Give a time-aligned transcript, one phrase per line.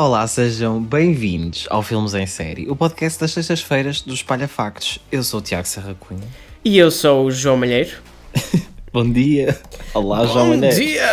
[0.00, 4.98] Olá, olá, sejam bem-vindos ao Filmes em Série, o podcast das sextas-feiras dos Palhafactos.
[5.12, 6.26] Eu sou o Tiago Serra Cunha.
[6.64, 7.98] E eu sou o João Malheiro.
[8.94, 9.60] Bom dia!
[9.92, 10.74] Olá, João Bom Malheiro.
[10.74, 11.04] dia!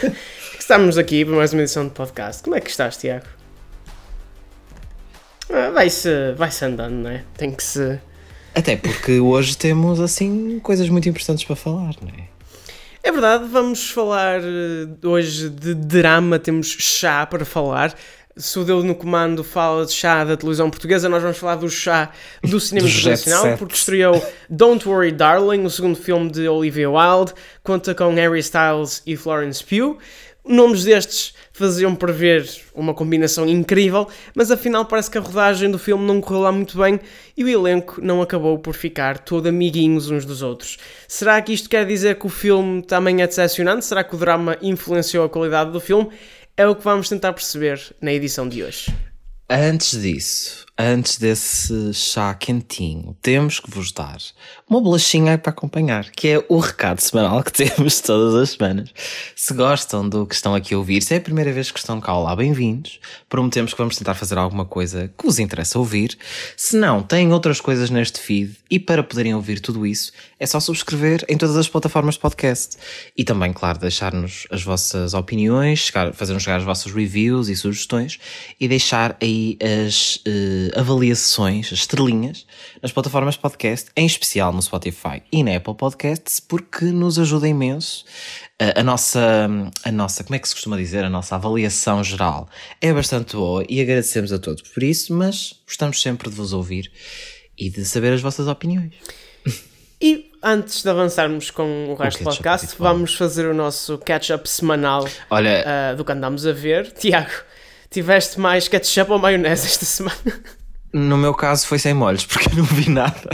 [0.58, 2.42] Estamos aqui para mais uma edição de podcast.
[2.42, 3.26] Como é que estás, Tiago?
[5.50, 7.24] Ah, vai-se vai -se andando, não é?
[7.36, 8.00] Tem que se.
[8.54, 12.33] Até porque hoje temos, assim, coisas muito importantes para falar, não é?
[13.06, 17.94] É verdade, vamos falar eh, hoje de drama, temos chá para falar.
[18.34, 21.68] Se o Deus no Comando fala de chá da televisão portuguesa, nós vamos falar do
[21.68, 22.10] chá
[22.42, 27.34] do cinema Do internacional, porque estreou Don't Worry Darling, o segundo filme de Olivia Wilde,
[27.62, 29.98] conta com Harry Styles e Florence Pugh.
[30.42, 36.04] Nomes destes faziam prever uma combinação incrível, mas afinal parece que a rodagem do filme
[36.04, 36.98] não correu lá muito bem
[37.36, 40.76] e o elenco não acabou por ficar todo amiguinhos uns dos outros.
[41.06, 43.84] Será que isto quer dizer que o filme também é decepcionante?
[43.84, 46.10] Será que o drama influenciou a qualidade do filme?
[46.56, 48.92] É o que vamos tentar perceber na edição de hoje.
[49.48, 54.18] Antes disso, antes desse chá quentinho, temos que vos dar
[54.68, 58.90] uma bolachinha para acompanhar, que é o recado semanal que temos todas as semanas.
[59.36, 62.00] Se gostam do que estão aqui a ouvir, se é a primeira vez que estão
[62.00, 62.98] cá, olá, bem-vindos.
[63.28, 66.18] Prometemos que vamos tentar fazer alguma coisa que vos interessa ouvir.
[66.56, 70.58] Se não, têm outras coisas neste feed e para poderem ouvir tudo isso, é só
[70.58, 72.76] subscrever em todas as plataformas de podcast.
[73.16, 78.18] E também, claro, deixar-nos as vossas opiniões, fazer-nos chegar as vossas reviews e sugestões
[78.58, 80.20] e deixar aí as
[80.74, 82.46] avaliações, as estrelinhas,
[82.82, 88.04] nas plataformas podcast, em especial no Spotify e na Apple Podcasts, porque nos ajuda imenso.
[88.76, 89.48] A nossa,
[89.84, 91.04] a nossa, como é que se costuma dizer?
[91.04, 92.48] A nossa avaliação geral
[92.80, 96.90] é bastante boa e agradecemos a todos por isso, mas gostamos sempre de vos ouvir
[97.58, 98.92] e de saber as vossas opiniões.
[100.00, 105.08] E antes de avançarmos com o resto do podcast, vamos fazer o nosso catch-up semanal
[105.30, 106.92] Olha, ah, do que andamos a ver.
[106.98, 107.32] Tiago,
[107.94, 110.16] tiveste mais ketchup ou maionese esta semana?
[110.92, 113.30] no meu caso foi sem molhos, porque eu não vi nada.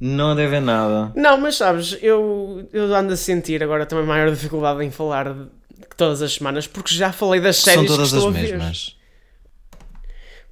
[0.00, 1.12] Não deve nada.
[1.16, 5.46] Não, mas sabes, eu, eu ando a sentir agora também maior dificuldade em falar de,
[5.96, 8.96] todas as semanas, porque já falei das São séries todas que estou as mesmas.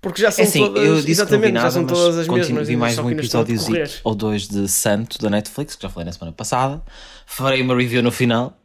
[0.00, 2.48] Porque já são É assim, todas, eu disse exatamente, nada, já são todas as continuo-
[2.58, 2.68] mesmas.
[2.68, 3.56] vi mais um episódio
[4.04, 6.82] ou dois de Santo da Netflix, que já falei na semana passada.
[7.24, 8.56] Farei uma review no final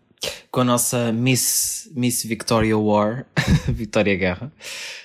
[0.52, 3.26] com a nossa Miss, Miss Victoria War,
[3.68, 4.52] Victoria Guerra,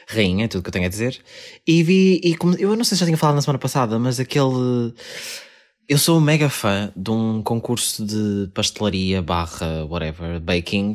[0.09, 1.21] rainha, é tudo que eu tenho a dizer.
[1.67, 4.19] E vi, e como, eu não sei se já tinha falado na semana passada, mas
[4.21, 4.93] aquele.
[5.89, 10.95] Eu sou mega fã de um concurso de pastelaria barra whatever, baking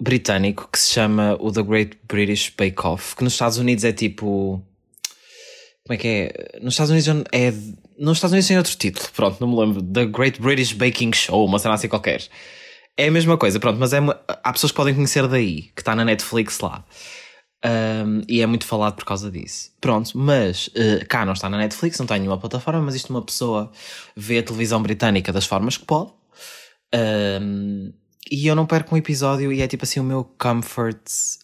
[0.00, 3.92] britânico que se chama o The Great British Bake Off, que nos Estados Unidos é
[3.92, 4.64] tipo.
[5.86, 6.58] Como é que é?
[6.62, 7.52] Nos Estados Unidos é.
[7.98, 9.82] Nos Estados Unidos tem outro título, pronto, não me lembro.
[9.82, 12.26] The Great British Baking Show, uma cena assim qualquer.
[12.96, 13.98] É a mesma coisa, pronto, mas é
[14.42, 16.84] há pessoas que podem conhecer daí, que está na Netflix lá.
[17.62, 19.70] Um, e é muito falado por causa disso.
[19.80, 23.22] Pronto, mas eh, cá não está na Netflix, não tem nenhuma plataforma, mas isto uma
[23.22, 23.70] pessoa
[24.16, 26.10] vê a televisão britânica das formas que pode.
[26.94, 27.92] Um,
[28.30, 31.00] e eu não perco um episódio e é tipo assim o meu comfort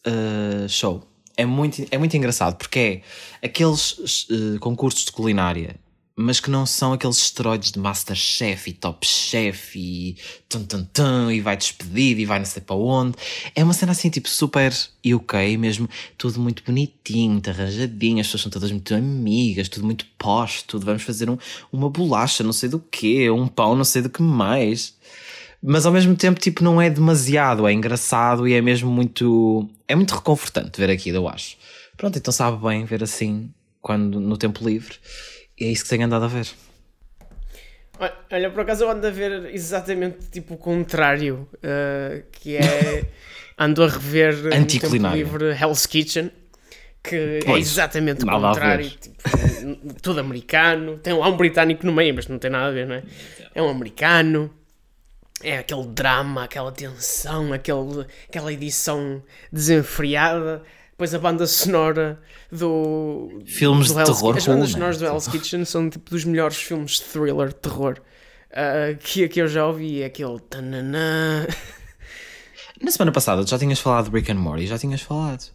[0.06, 1.06] uh, show.
[1.36, 3.02] É muito, é muito engraçado porque
[3.42, 5.76] é aqueles uh, concursos de culinária,
[6.18, 10.16] mas que não são aqueles esteroides de Masterchef e Top Chef e
[10.48, 13.14] tum tum tum e vai despedido e vai não sei para onde.
[13.54, 14.72] É uma cena assim tipo super
[15.04, 20.62] UK mesmo, tudo muito bonitinho, arranjadinho, as pessoas são todas muito amigas, tudo muito posh,
[20.62, 21.36] tudo vamos fazer um,
[21.70, 24.96] uma bolacha, não sei do que, um pão, não sei do que mais
[25.62, 29.96] mas ao mesmo tempo tipo não é demasiado, é engraçado e é mesmo muito é
[29.96, 31.56] muito reconfortante ver aquilo, eu acho.
[31.96, 33.50] Pronto, então sabe bem ver assim
[33.80, 34.96] quando no tempo livre.
[35.58, 36.48] E é isso que tenho andado a ver.
[38.30, 43.04] Olha, por acaso eu ando a ver exatamente tipo o contrário, uh, que é
[43.56, 45.16] ando a rever no tempo Anticulinário.
[45.16, 46.30] livre Hell's Kitchen,
[47.02, 49.16] que é Pois, exatamente o contrário, tipo,
[50.02, 52.96] tudo americano, tem lá um britânico no meio, mas não tem nada a ver, não
[52.96, 53.02] é?
[53.54, 54.52] É um americano,
[55.42, 60.62] é aquele drama, aquela tensão, aquele, aquela edição desenfreada,
[60.96, 62.18] depois a banda sonora
[62.50, 65.04] do Filmes do de Hell's terror As bandas sonoras do?
[65.04, 68.00] Hell's Kitchen são tipo dos melhores filmes de thriller, de terror
[68.50, 70.00] ah, que, que eu já ouvi.
[70.00, 71.46] É aquele tananã.
[72.80, 75.50] Na semana passada tu já tinhas falado de Rick and Morty, já tinhas falado.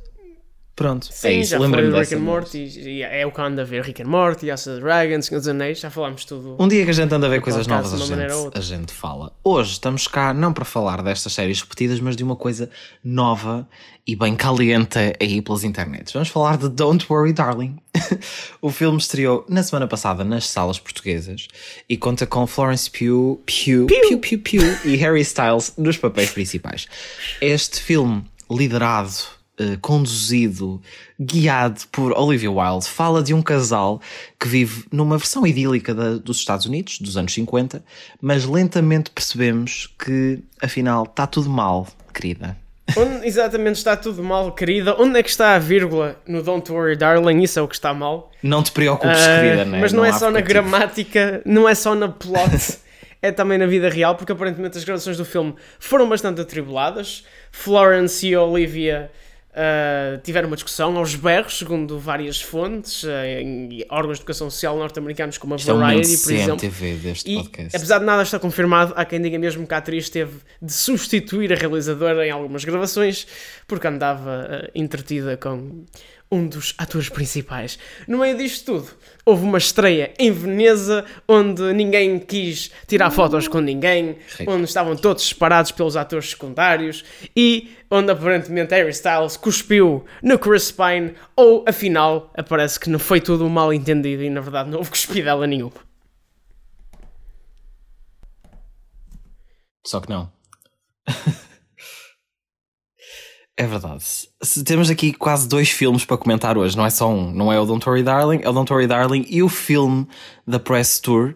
[0.82, 2.58] Pronto, Sim, é isso, já falei lembra-me do Rick and Morty.
[2.58, 5.40] e É o que ando a ver Rick and Morty, House of the Dragon, Senhor
[5.40, 5.80] dos Anéis.
[5.80, 6.56] Já falámos tudo.
[6.60, 8.92] Um dia que a gente anda a ver coisas novas, de a gente, a gente
[8.92, 9.32] fala.
[9.44, 12.68] Hoje estamos cá não para falar destas séries repetidas, mas de uma coisa
[13.04, 13.68] nova
[14.08, 16.14] e bem caliente aí pelas internets.
[16.14, 17.78] Vamos falar de Don't Worry Darling.
[18.60, 21.48] o filme estreou na semana passada nas salas portuguesas
[21.88, 26.88] e conta com Florence Pugh, Pugh, Pugh, Pugh, Pugh e Harry Styles nos papéis principais.
[27.40, 30.82] Este filme liderado uh, conduzido,
[31.20, 34.02] guiado por Olivia Wilde, fala de um casal
[34.40, 37.84] que vive numa versão idílica da, dos Estados Unidos, dos anos 50,
[38.20, 42.58] mas lentamente percebemos que, afinal, está tudo mal, querida.
[42.98, 44.96] Onde exatamente está tudo mal, querida?
[45.00, 47.42] Onde é que está a vírgula no Don't Worry Darling?
[47.42, 48.32] Isso é o que está mal.
[48.44, 49.80] Não te preocupes, uh, querida, né?
[49.80, 52.80] Mas não, não é só na gramática, não é só na plot.
[53.22, 57.24] é também na vida real, porque aparentemente as gravações do filme foram bastante atribuladas.
[57.52, 59.12] Florence e Olivia
[59.52, 64.78] uh, tiveram uma discussão aos berros, segundo várias fontes, uh, em órgãos de educação social
[64.78, 66.58] norte-americanos, como a Isto Variety, é por exemplo.
[67.26, 67.78] e, podcast.
[67.78, 71.52] apesar de nada estar confirmado, há quem diga mesmo que a atriz teve de substituir
[71.54, 73.28] a realizadora em algumas gravações,
[73.68, 75.86] porque andava uh, entretida com
[76.32, 77.78] um dos atores principais.
[78.08, 78.92] No meio disto tudo,
[79.26, 84.18] houve uma estreia em Veneza onde ninguém quis tirar fotos com ninguém,
[84.48, 87.04] onde estavam todos separados pelos atores secundários
[87.36, 93.20] e onde aparentemente Harry Styles cuspiu no Chris Pine, ou afinal, parece que não foi
[93.20, 95.92] tudo um mal entendido e na verdade não houve cuspidela nenhuma.
[99.86, 100.32] Só que não.
[103.58, 104.04] É verdade.
[104.66, 107.32] Temos aqui quase dois filmes para comentar hoje, não é só um.
[107.32, 110.08] Não é o Don't Worry Darling, é o Don't Worry Darling e o filme
[110.48, 111.36] da Press Tour.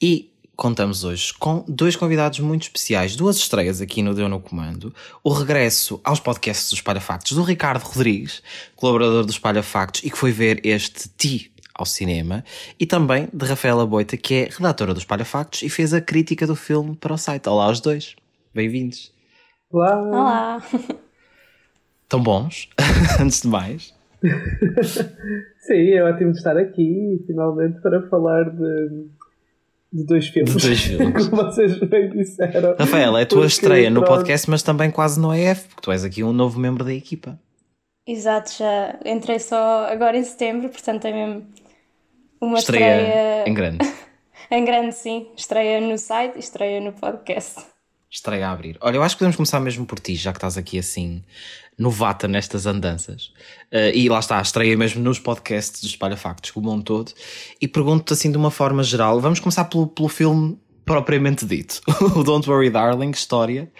[0.00, 4.94] E contamos hoje com dois convidados muito especiais, duas estreias aqui no Deu no Comando.
[5.22, 8.42] O regresso aos podcasts dos Espalha Factos do Ricardo Rodrigues,
[8.76, 12.44] colaborador dos Espalha Factos e que foi ver este Ti ao cinema,
[12.78, 16.46] e também de Rafaela Boita, que é redatora dos Espalha Factos e fez a crítica
[16.46, 17.48] do filme para o site.
[17.48, 18.14] Olá aos dois.
[18.54, 19.10] Bem-vindos.
[19.70, 19.96] Olá.
[19.96, 20.62] Olá.
[22.12, 22.68] tão bons,
[23.18, 23.94] antes de mais.
[25.60, 29.06] Sim, é ótimo estar aqui finalmente para falar de,
[29.90, 30.54] de dois filmes.
[30.54, 31.28] De dois filmes.
[31.28, 32.76] Como vocês bem disseram.
[32.78, 36.04] Rafael, é a tua estreia no podcast, mas também quase no EF, porque tu és
[36.04, 37.40] aqui um novo membro da equipa.
[38.06, 41.46] Exato, já entrei só agora em setembro, portanto é mesmo
[42.40, 43.48] uma estreia, estreia...
[43.48, 43.94] em grande.
[44.50, 45.28] em grande, sim.
[45.34, 47.62] Estreia no site e estreia no podcast.
[48.10, 48.76] Estreia a abrir.
[48.82, 51.22] Olha, eu acho que podemos começar mesmo por ti, já que estás aqui assim
[51.78, 53.32] novata nestas andanças.
[53.72, 57.12] Uh, e lá está, estreia mesmo nos podcasts dos Espalha Factos, como um todo.
[57.60, 61.80] E pergunto-te assim de uma forma geral, vamos começar pelo, pelo filme propriamente dito.
[62.16, 63.70] o Don't Worry Darling, história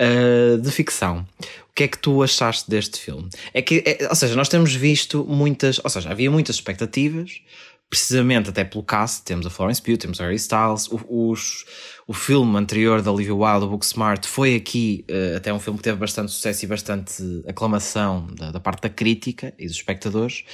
[0.00, 1.26] uh, de ficção.
[1.70, 3.28] O que é que tu achaste deste filme?
[3.52, 7.42] É que, é, ou seja, nós temos visto muitas, ou seja, havia muitas expectativas,
[7.88, 11.64] precisamente até pelo cast, temos a Florence Pugh, temos a Harry Styles, os,
[12.06, 15.84] o filme anterior da Olivia Wilde, o Booksmart, foi aqui uh, até um filme que
[15.84, 20.44] teve bastante sucesso e bastante aclamação da, da, parte da crítica e dos espectadores.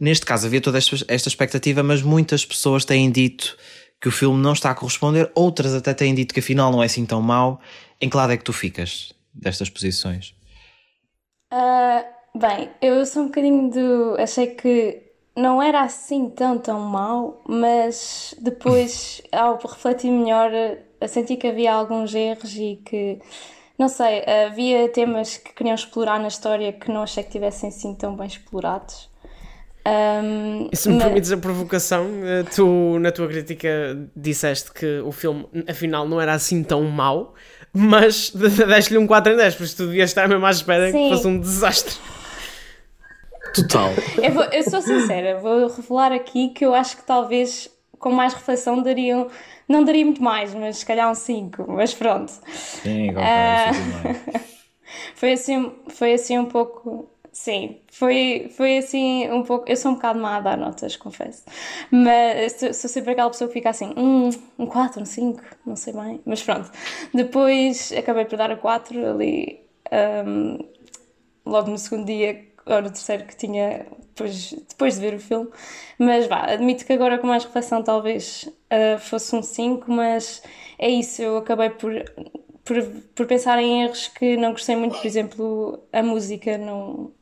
[0.00, 3.56] Neste caso havia toda esta, esta expectativa, mas muitas pessoas têm dito
[4.00, 6.86] que o filme não está a corresponder, outras até têm dito que afinal não é
[6.86, 7.60] assim tão mau.
[8.00, 10.34] Em que lado é que tu ficas destas posições?
[11.52, 14.16] Uh, bem, eu sou um bocadinho do.
[14.18, 15.09] Achei que
[15.40, 20.50] não era assim tão, tão mal, mas depois, ao refletir melhor,
[21.08, 23.18] senti que havia alguns erros e que,
[23.78, 27.94] não sei, havia temas que queriam explorar na história que não achei que tivessem assim
[27.94, 29.08] tão bem explorados.
[29.80, 31.04] Um, se me mas...
[31.04, 36.34] permites a provocação, eh, tu na tua crítica disseste que o filme afinal não era
[36.34, 37.34] assim tão mau,
[37.72, 38.30] mas
[38.68, 41.08] deste-lhe um 4 em 10, por isso tu devias estar mesmo à espera Sim.
[41.08, 41.94] que fosse um desastre.
[43.54, 43.90] Total.
[44.22, 48.32] Eu, vou, eu sou sincera, vou revelar aqui que eu acho que talvez com mais
[48.34, 49.28] reflexão dariam.
[49.68, 52.32] Não daria muito mais, mas se calhar um 5, mas pronto.
[52.52, 54.40] Sim, uh,
[55.14, 57.08] foi assim Foi assim um pouco.
[57.32, 59.64] Sim, foi, foi assim um pouco.
[59.68, 61.44] Eu sou um bocado má a dar notas, confesso.
[61.90, 65.76] Mas sou, sou sempre aquela pessoa que fica assim, um, um 4, um 5, não
[65.76, 66.20] sei bem.
[66.26, 66.70] Mas pronto.
[67.14, 69.60] Depois acabei por dar a 4 ali.
[70.26, 70.58] Um,
[71.46, 75.50] logo no segundo dia ou no terceiro que tinha depois, depois de ver o filme.
[75.98, 80.42] Mas vá, admito que agora com mais reflexão talvez uh, fosse um 5, mas
[80.78, 81.92] é isso, eu acabei por,
[82.64, 82.82] por,
[83.14, 87.12] por pensar em erros que não gostei muito, por exemplo, a música não.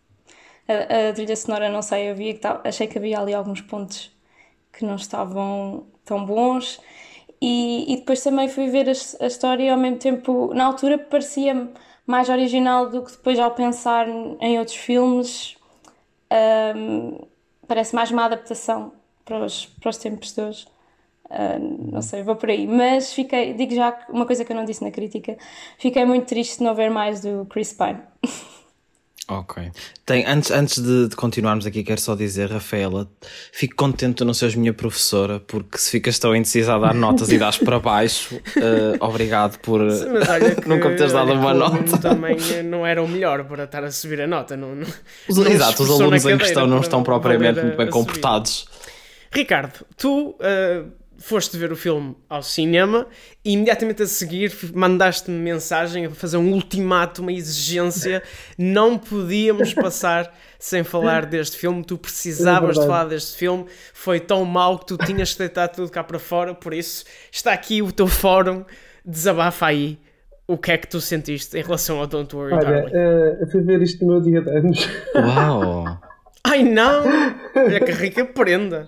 [0.68, 4.11] A, a trilha sonora, não sei, eu vi que achei que havia ali alguns pontos
[4.73, 6.80] que não estavam tão bons.
[7.40, 10.99] E, e depois também fui ver a, a história e ao mesmo tempo, na altura,
[10.99, 11.71] parecia-me
[12.08, 15.58] mais original do que depois ao pensar em outros filmes.
[16.74, 17.18] Um,
[17.66, 18.92] parece mais uma adaptação
[19.26, 20.66] para os, para os tempos de hoje.
[21.26, 22.66] Uh, não sei, vou por aí.
[22.66, 25.36] Mas fiquei, digo já uma coisa que eu não disse na crítica:
[25.78, 28.00] fiquei muito triste de não ver mais do Chris Pine.
[29.30, 29.70] Ok.
[30.06, 33.06] Tem, antes antes de, de continuarmos aqui, quero só dizer, Rafaela,
[33.52, 37.28] fico contente de não seres minha professora, porque se ficas tão indecisa a dar notas
[37.28, 41.52] e dás para baixo, uh, obrigado por olha que, nunca me teres dado olha uma
[41.52, 41.99] nota.
[41.99, 44.56] também não era o melhor para estar a subir a nota.
[44.56, 44.87] Não, não,
[45.28, 48.66] Os, não exato, os alunos em questão não estão propriamente muito bem comportados.
[49.30, 53.06] Ricardo, tu uh, foste ver o filme ao cinema
[53.44, 58.22] e imediatamente a seguir mandaste-me mensagem a fazer um ultimato, uma exigência.
[58.56, 61.84] Não podíamos passar sem falar deste filme.
[61.84, 62.87] Tu precisavas de verdade.
[62.87, 63.66] falar deste filme.
[63.92, 66.54] Foi tão mau que tu tinhas que deitar tudo cá para fora.
[66.54, 68.64] Por isso, está aqui o teu fórum.
[69.04, 69.98] Desabafa aí.
[70.46, 72.90] O que é que tu sentiste em relação ao Don't Worry, Olha, Darling?
[72.94, 74.88] eh, eu fui ver isto no meu dia de anos.
[75.14, 76.00] Uau!
[76.45, 77.04] Ai não!
[77.57, 78.87] Olha que rica prenda!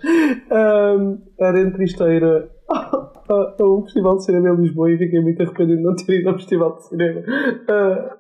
[0.51, 4.91] Um, era entre isto a ir a, a, a um festival de cinema em Lisboa
[4.91, 7.23] e fiquei muito arrependido de não ter ido ao festival de cinema.
[7.69, 8.17] Ah,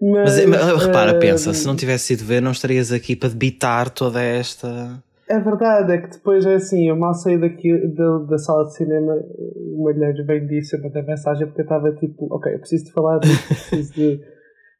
[0.00, 3.28] Mas, mas, mas, repara, ah, pensa, se não tivesse ido ver, não estarias aqui para
[3.30, 5.02] debitar toda esta.
[5.28, 8.74] É verdade, é que depois é assim, eu mal saí daqui da, da sala de
[8.76, 12.84] cinema, o Malheiro bem disse, eu mandei mensagem porque eu estava tipo, ok, eu preciso
[12.84, 14.20] de falar disto, preciso de,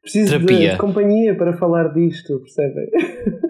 [0.01, 0.71] preciso de, Terapia.
[0.73, 2.87] de companhia para falar disto, percebem?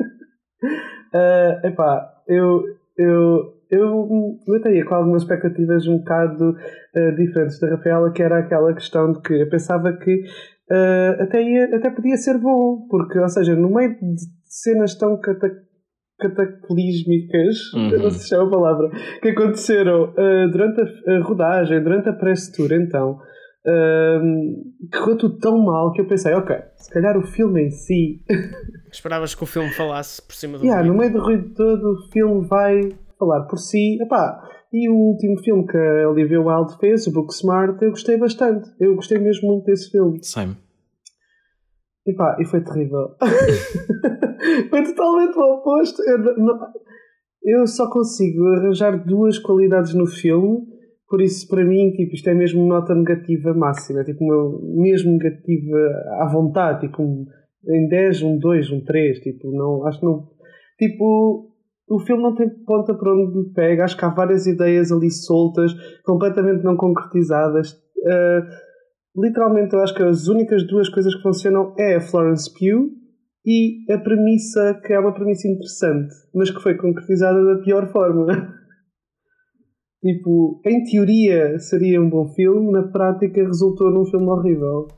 [1.13, 2.63] Ah, epá, eu,
[2.97, 4.07] eu, eu,
[4.47, 6.55] eu até ia com algumas expectativas um bocado
[6.95, 10.23] ah, diferentes da Rafaela, que era aquela questão de que eu pensava que
[10.71, 15.19] ah, até, ia, até podia ser bom, porque, ou seja, no meio de cenas tão
[15.19, 15.49] cata
[16.19, 17.89] cataclísmicas, Uhum.
[18.03, 18.89] não sei se chama a palavra,
[19.21, 23.19] que aconteceram ah, durante a, a rodagem, durante a press tour, então,
[23.65, 24.21] ah,
[24.97, 28.21] correu tudo tão mal que eu pensei, ok, se calhar o filme em si
[28.91, 30.93] Esperavas que o filme falasse por cima do Yeah, ruído.
[30.93, 33.97] no meio do ruído todo, o filme vai falar por si.
[34.01, 34.39] Epá,
[34.71, 38.69] e o último filme que a Olivia Wilde fez, o Booksmart, eu gostei bastante.
[38.79, 40.23] Eu gostei mesmo muito desse filme.
[40.23, 40.55] Same.
[42.05, 43.15] Epá, e foi terrível.
[44.69, 46.01] foi totalmente o oposto.
[46.03, 46.59] Eu, não-
[47.43, 50.67] eu só consigo arranjar duas qualidades no filme,
[51.07, 54.01] por isso, para mim, tipo, isto é mesmo nota negativa máxima.
[54.01, 54.23] É tipo,
[54.75, 55.77] mesmo negativa
[56.19, 56.87] à vontade.
[56.87, 57.25] Tipo, um,
[57.67, 59.19] em 10, um 2, um 3.
[59.19, 60.27] Tipo, não, acho que não.
[60.79, 61.53] Tipo,
[61.89, 63.83] o filme não tem ponta para onde lhe pega.
[63.83, 67.75] Acho que há várias ideias ali soltas, completamente não concretizadas.
[68.05, 68.47] Ah,
[69.15, 72.89] literalmente, eu acho que as únicas duas coisas que funcionam é a Florence Pugh
[73.45, 78.25] e a premissa, que é uma premissa interessante, mas que foi concretizada da pior forma.
[80.03, 84.89] tipo, em teoria seria um bom filme, na prática resultou num filme horrível.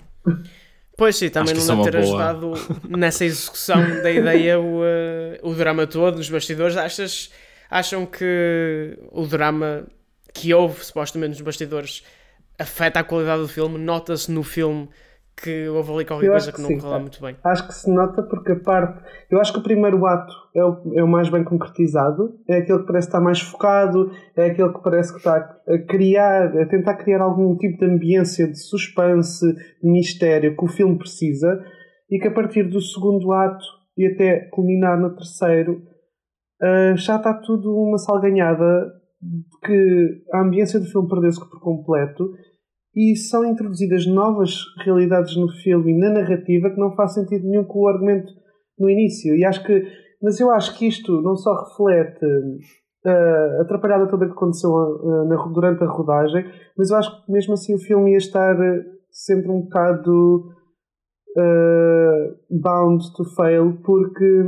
[0.98, 2.54] Pois sim, também não é deve ter uma ajudado
[2.90, 6.76] nessa execução da ideia o, eh, o drama todo, nos bastidores.
[6.76, 7.32] Achas,
[7.70, 9.86] acham que o drama
[10.34, 12.04] que houve supostamente nos bastidores
[12.58, 13.78] afeta a qualidade do filme?
[13.78, 14.90] Nota-se no filme
[15.42, 17.00] que houve ali qualquer Eu coisa que que não sim, tá.
[17.00, 17.36] muito bem.
[17.44, 19.04] Acho que se nota porque a parte.
[19.30, 22.80] Eu acho que o primeiro ato é o, é o mais bem concretizado, é aquele
[22.80, 26.96] que parece estar mais focado, é aquele que parece que está a criar, a tentar
[26.96, 31.60] criar algum tipo de ambiência de suspense, de mistério que o filme precisa,
[32.10, 33.66] e que a partir do segundo ato
[33.98, 35.82] e até culminar no terceiro,
[36.62, 38.92] ah, já está tudo uma salganhada
[39.64, 42.32] que a ambiência do filme perdeu-se por completo
[42.96, 44.52] e são introduzidas novas
[44.86, 48.32] realidades no filme e na narrativa que não faz sentido nenhum com o argumento
[48.80, 49.36] no início.
[49.36, 49.84] E acho que,
[50.22, 55.46] mas eu acho que isto não só reflete uh, atrapalhada toda que aconteceu uh, na-
[55.48, 56.46] durante a rodagem,
[56.78, 60.46] mas eu acho que mesmo assim o filme ia estar uh, sempre um bocado
[61.38, 64.44] uh, bound to fail, porque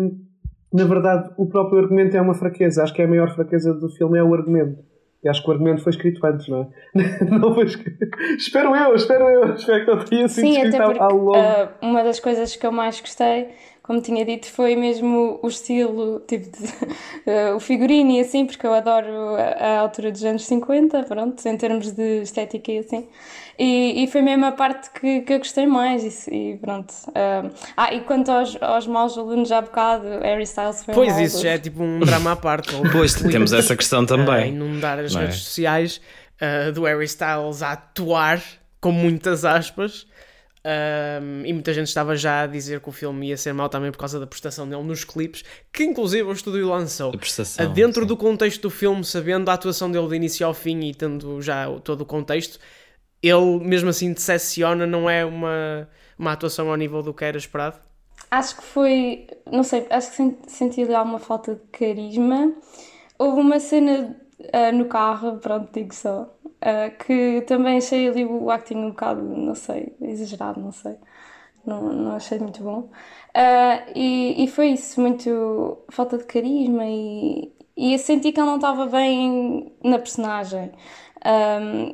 [0.74, 2.84] na verdade o próprio argumento é uma fraqueza.
[2.84, 4.87] Acho que é a maior fraqueza do filme é o argumento.
[5.24, 6.62] E acho que o argumento foi escrito antes, não
[6.94, 7.26] é?
[7.30, 8.08] não foi escrito...
[8.38, 11.36] Espero eu, espero eu, espero que não tenha sido Sim, escrito até porque ao longo.
[11.36, 13.50] ah, uma das coisas que eu mais gostei,
[13.88, 16.68] como tinha dito, foi mesmo o estilo, tipo, de,
[17.26, 21.48] ah, o figurino e assim, porque eu adoro a, a altura dos anos 50, pronto,
[21.48, 23.08] em termos de estética e assim.
[23.58, 26.94] E, e foi mesmo a parte que, que eu gostei mais, e, e pronto.
[27.16, 30.96] ah, ah, e quanto aos, aos maus alunos, já há bocado, Harry Styles foi um
[30.96, 32.76] Pois mau isso já é tipo um drama à parte.
[32.76, 34.50] ou Pois, temos essa questão a também.
[34.50, 35.24] inundar as não é?
[35.26, 36.02] redes sociais
[36.42, 38.44] ah, do Harry Styles a atuar
[38.82, 40.06] com muitas aspas.
[40.70, 43.90] Um, e muita gente estava já a dizer que o filme ia ser mau também
[43.90, 47.14] por causa da prestação dele nos clipes, que inclusive o estúdio lançou.
[47.14, 48.08] A prestação, Dentro sim.
[48.08, 51.68] do contexto do filme, sabendo a atuação dele do início ao fim e tendo já
[51.86, 52.60] todo o contexto,
[53.22, 55.88] ele mesmo assim decepciona, não é uma,
[56.20, 57.80] uma atuação ao nível do que era esperado.
[58.30, 62.54] Acho que foi, não sei, acho que sen- senti ali alguma falta de carisma.
[63.18, 64.20] Houve uma cena
[64.54, 69.22] ah, no carro, pronto, digo só, ah, que também achei ali o acting um bocado,
[69.22, 70.96] não sei, exagerado, não sei.
[71.68, 72.90] não, não achei muito bom.
[73.36, 78.48] Uh, e, e foi isso, muito falta de carisma e, e eu senti que ele
[78.48, 80.72] não estava bem na personagem.
[81.24, 81.94] Um,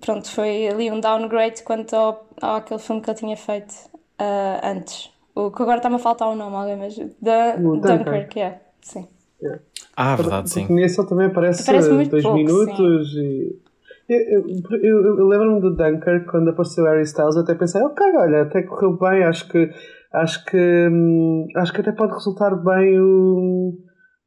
[0.00, 3.72] pronto, foi ali um downgrade quanto ao, ao aquele filme que ele tinha feito
[4.20, 5.10] uh, antes.
[5.34, 9.08] O que agora está-me a faltar o nome, alguém, mas da, Dunkirk, Dunkirk é, sim.
[9.40, 9.62] Yeah.
[9.96, 10.66] Ah, verdade, sim.
[10.68, 13.20] Nesse ele também aparece, aparece dois pouco, minutos sim.
[13.20, 13.67] e...
[14.08, 14.42] Eu,
[14.82, 18.62] eu, eu, lembro-me do Dunkirk quando apareceu Harry Styles, eu até pensei, ok, olha, até
[18.62, 19.70] correu bem, acho que
[20.14, 23.74] acho que hum, acho que até pode resultar bem o,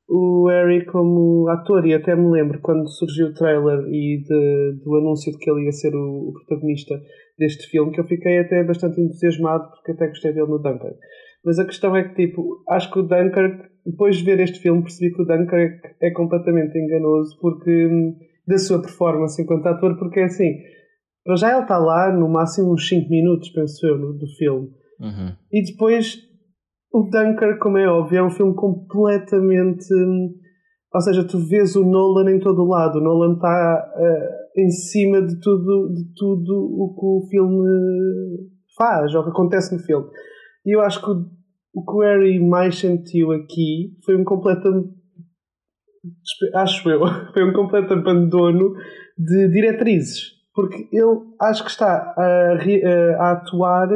[0.08, 1.86] o Harry como ator.
[1.88, 5.66] E até me lembro quando surgiu o trailer e de, do anúncio de que ele
[5.66, 7.02] ia ser o, o, protagonista
[7.40, 10.98] deste filme que eu fiquei até bastante entusiasmado porque até gostei dele no Dunkirk.
[11.44, 14.84] Mas a questão é que tipo acho que o Dunkirk depois de ver este filme
[14.84, 18.16] percebi que o Dunkirk é completamente enganoso porque hum,
[18.52, 20.54] da sua performance enquanto ator porque é assim
[21.24, 25.36] para já ele está lá no máximo uns 5 minutos penso eu do filme uhum.
[25.52, 26.32] e depois
[26.94, 29.88] o Dunker, como é óbvio, é um filme completamente.
[30.94, 33.00] Ou seja, tu vês o Nolan em todo o lado.
[33.00, 37.66] O Nolan está uh, em cima de tudo, de tudo o que o filme
[38.78, 40.06] faz, ou que acontece no filme.
[40.66, 41.26] E eu acho que o,
[41.76, 44.70] o que o Harry mais sentiu aqui foi um completo.
[46.56, 47.02] Acho eu,
[47.34, 48.74] foi um completo abandono
[49.18, 50.32] de diretrizes.
[50.54, 53.88] Porque ele acho que está a, a atuar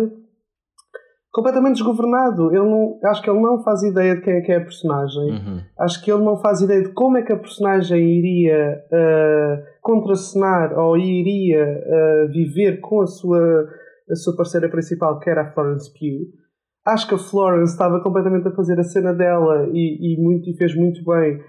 [1.35, 2.49] completamente desgovernado.
[2.55, 5.31] Ele não, acho que ele não faz ideia de quem é que é a personagem.
[5.31, 5.59] Uhum.
[5.77, 10.79] Acho que ele não faz ideia de como é que a personagem iria uh, contracenar
[10.79, 13.67] ou iria uh, viver com a sua,
[14.09, 16.25] a sua parceira principal, que era a Florence Pugh.
[16.85, 20.55] Acho que a Florence estava completamente a fazer a cena dela e, e, muito, e
[20.55, 21.41] fez muito bem.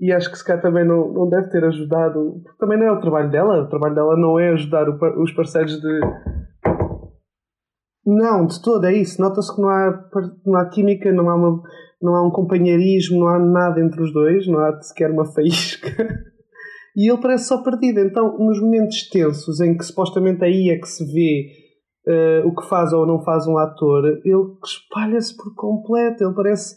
[0.00, 2.92] E acho que se calhar também não, não deve ter ajudado, porque também não é
[2.92, 3.62] o trabalho dela.
[3.62, 6.00] O trabalho dela não é ajudar o, os parceiros de,
[8.06, 9.20] não, de todo, é isso.
[9.20, 10.10] Nota-se que não há,
[10.44, 11.62] não há química, não há, uma,
[12.02, 15.88] não há um companheirismo, não há nada entre os dois, não há sequer uma faísca.
[16.94, 18.00] e ele parece só perdido.
[18.00, 22.68] Então, nos momentos tensos em que supostamente aí é que se vê uh, o que
[22.68, 26.24] faz ou não faz um ator, ele espalha-se por completo.
[26.24, 26.76] Ele parece.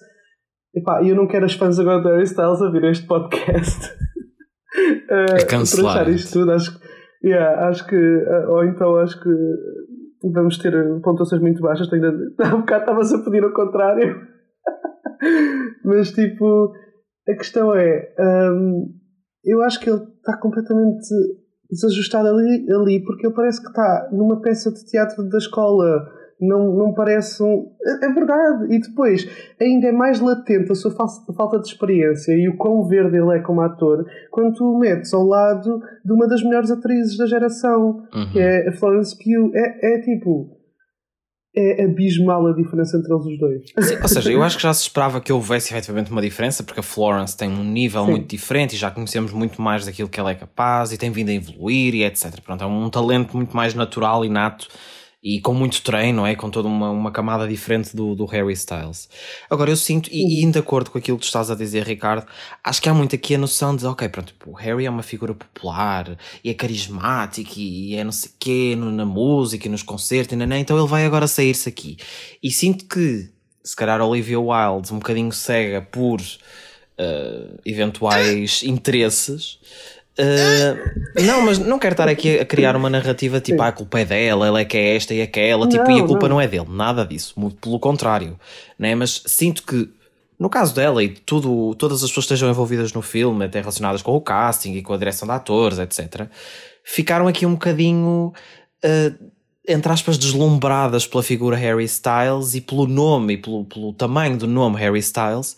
[0.77, 3.83] Epá, eu não quero as fãs agora do Harry Styles a vir este podcast.
[5.09, 6.07] uh, é cancelar.
[6.07, 6.79] isto tudo, acho,
[7.23, 7.95] yeah, acho que.
[7.95, 9.29] Uh, ou então acho que
[10.31, 11.91] vamos ter pontuações muito baixas.
[11.91, 12.13] Ainda,
[12.45, 14.21] há um bocado estavas a pedir o contrário.
[15.83, 16.71] Mas tipo,
[17.27, 18.13] a questão é,
[18.51, 18.93] hum,
[19.43, 21.07] eu acho que ele está completamente
[21.71, 26.07] desajustado ali, ali porque ele parece que está numa peça de teatro da escola
[26.39, 27.71] não, não parece um.
[27.83, 28.73] É, é verdade.
[28.73, 29.27] E depois,
[29.59, 33.39] ainda é mais latente a sua falta de experiência e o quão verde ele é
[33.39, 38.03] como ator quando tu o metes ao lado de uma das melhores atrizes da geração,
[38.13, 38.31] uhum.
[38.31, 39.51] que é a Florence Pugh.
[39.55, 40.55] É, é tipo.
[41.59, 43.63] É abismal a diferença entre eles os dois.
[43.79, 46.81] Sim, ou seja, eu acho que já se esperava que houvesse efetivamente uma diferença, porque
[46.81, 48.11] a Florence tem um nível Sim.
[48.11, 51.29] muito diferente e já conhecemos muito mais daquilo que ela é capaz e tem vindo
[51.29, 52.39] a evoluir e etc.
[52.45, 54.67] Pronto, é um talento muito mais natural e nato
[55.21, 56.35] e com muito treino, não é?
[56.35, 59.09] Com toda uma, uma camada diferente do, do Harry Styles.
[59.49, 62.25] Agora, eu sinto, e, e de acordo com aquilo que tu estás a dizer, Ricardo,
[62.63, 65.33] acho que há muito aqui a noção de, ok, pronto, o Harry é uma figura
[65.33, 70.33] popular e é carismático e é não sei quê no, na música e nos concertos,
[70.33, 71.97] e não, então ele vai agora sair-se aqui.
[72.41, 73.29] E sinto que,
[73.63, 79.59] se calhar, Olivia Wilde, um bocadinho cega por uh, eventuais interesses
[80.19, 83.99] Uh, não, mas não quero estar aqui a criar uma narrativa tipo, ah, a culpa
[83.99, 86.37] é dela, ela é que é esta e aquela, tipo, não, e a culpa não.
[86.37, 86.41] não.
[86.41, 88.39] é dele, nada disso, muito pelo contrário,
[88.79, 88.95] né?
[88.95, 89.87] Mas sinto que,
[90.39, 94.01] no caso dela e tudo, todas as pessoas que estejam envolvidas no filme, até relacionadas
[94.01, 96.27] com o casting e com a direção de atores, etc.,
[96.83, 98.33] ficaram aqui um bocadinho,
[98.83, 99.25] uh,
[99.67, 104.47] entre aspas, deslumbradas pela figura Harry Styles e pelo nome e pelo, pelo tamanho do
[104.47, 105.55] nome Harry Styles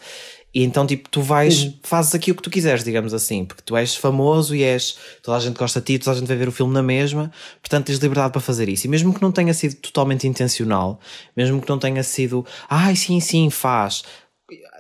[0.53, 1.73] e então, tipo, tu vais, uhum.
[1.83, 5.37] fazes aqui o que tu quiseres, digamos assim, porque tu és famoso e és, toda
[5.37, 7.31] a gente gosta de ti, toda a gente vai ver o filme na mesma,
[7.61, 8.87] portanto tens liberdade para fazer isso.
[8.87, 10.99] E mesmo que não tenha sido totalmente intencional,
[11.37, 14.03] mesmo que não tenha sido, ai, sim, sim, faz,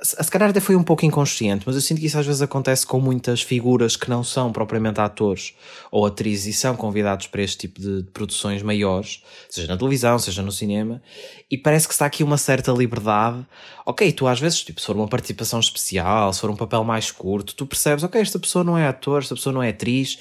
[0.01, 2.85] se calhar até foi um pouco inconsciente, mas eu sinto que isso às vezes acontece
[2.85, 5.53] com muitas figuras que não são propriamente atores
[5.91, 10.41] ou atrizes e são convidados para este tipo de, produções maiores, seja na televisão, seja
[10.41, 11.01] no cinema,
[11.49, 13.45] e parece que está aqui uma certa liberdade.
[13.85, 17.11] Ok, tu às vezes, tipo, se for uma participação especial, se for um papel mais
[17.11, 20.19] curto, tu percebes, ok, esta pessoa não é ator, esta pessoa não é atriz,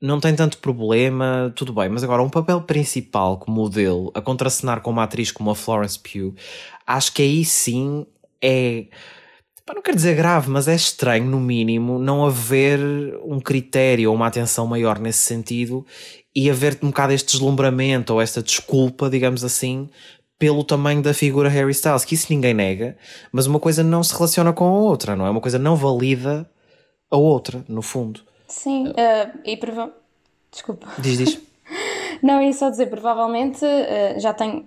[0.00, 4.20] não tem tanto problema, tudo bem, mas agora um papel principal como o dele, a
[4.20, 6.34] contracenar com uma atriz como a Florence Pugh,
[6.84, 8.04] acho que aí sim
[8.42, 8.86] é.
[9.74, 12.78] Não quero dizer grave, mas é estranho, no mínimo, não haver
[13.24, 15.86] um critério ou uma atenção maior nesse sentido
[16.34, 19.88] e haver um bocado este deslumbramento ou esta desculpa, digamos assim,
[20.38, 22.96] pelo tamanho da figura Harry Styles, que isso ninguém nega,
[23.30, 25.30] mas uma coisa não se relaciona com a outra, não é?
[25.30, 26.50] Uma coisa não valida
[27.10, 28.22] a outra, no fundo.
[28.48, 29.92] Sim, uh, e prova...
[30.50, 30.88] Desculpa.
[30.98, 31.40] Diz, diz.
[32.20, 34.66] não, ia só dizer, provavelmente uh, já tenho,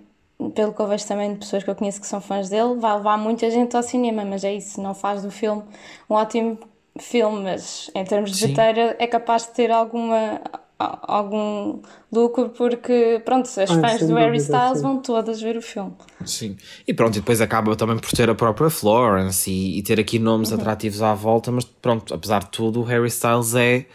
[0.54, 2.94] pelo que eu vejo também de pessoas que eu conheço que são fãs dele, vai
[2.96, 5.62] levar muita gente ao cinema, mas é isso, não faz do filme
[6.08, 6.58] um ótimo
[6.98, 10.40] filme, mas em termos de bilheteira é capaz de ter alguma
[10.78, 11.80] algum
[12.12, 15.92] lucro porque pronto, as ah, fãs do Harry Styles vão todas ver o filme.
[16.24, 16.56] Sim.
[16.86, 20.18] E pronto, e depois acaba também por ter a própria Florence e, e ter aqui
[20.18, 20.58] nomes uhum.
[20.58, 23.86] atrativos à volta, mas pronto, apesar de tudo, o Harry Styles é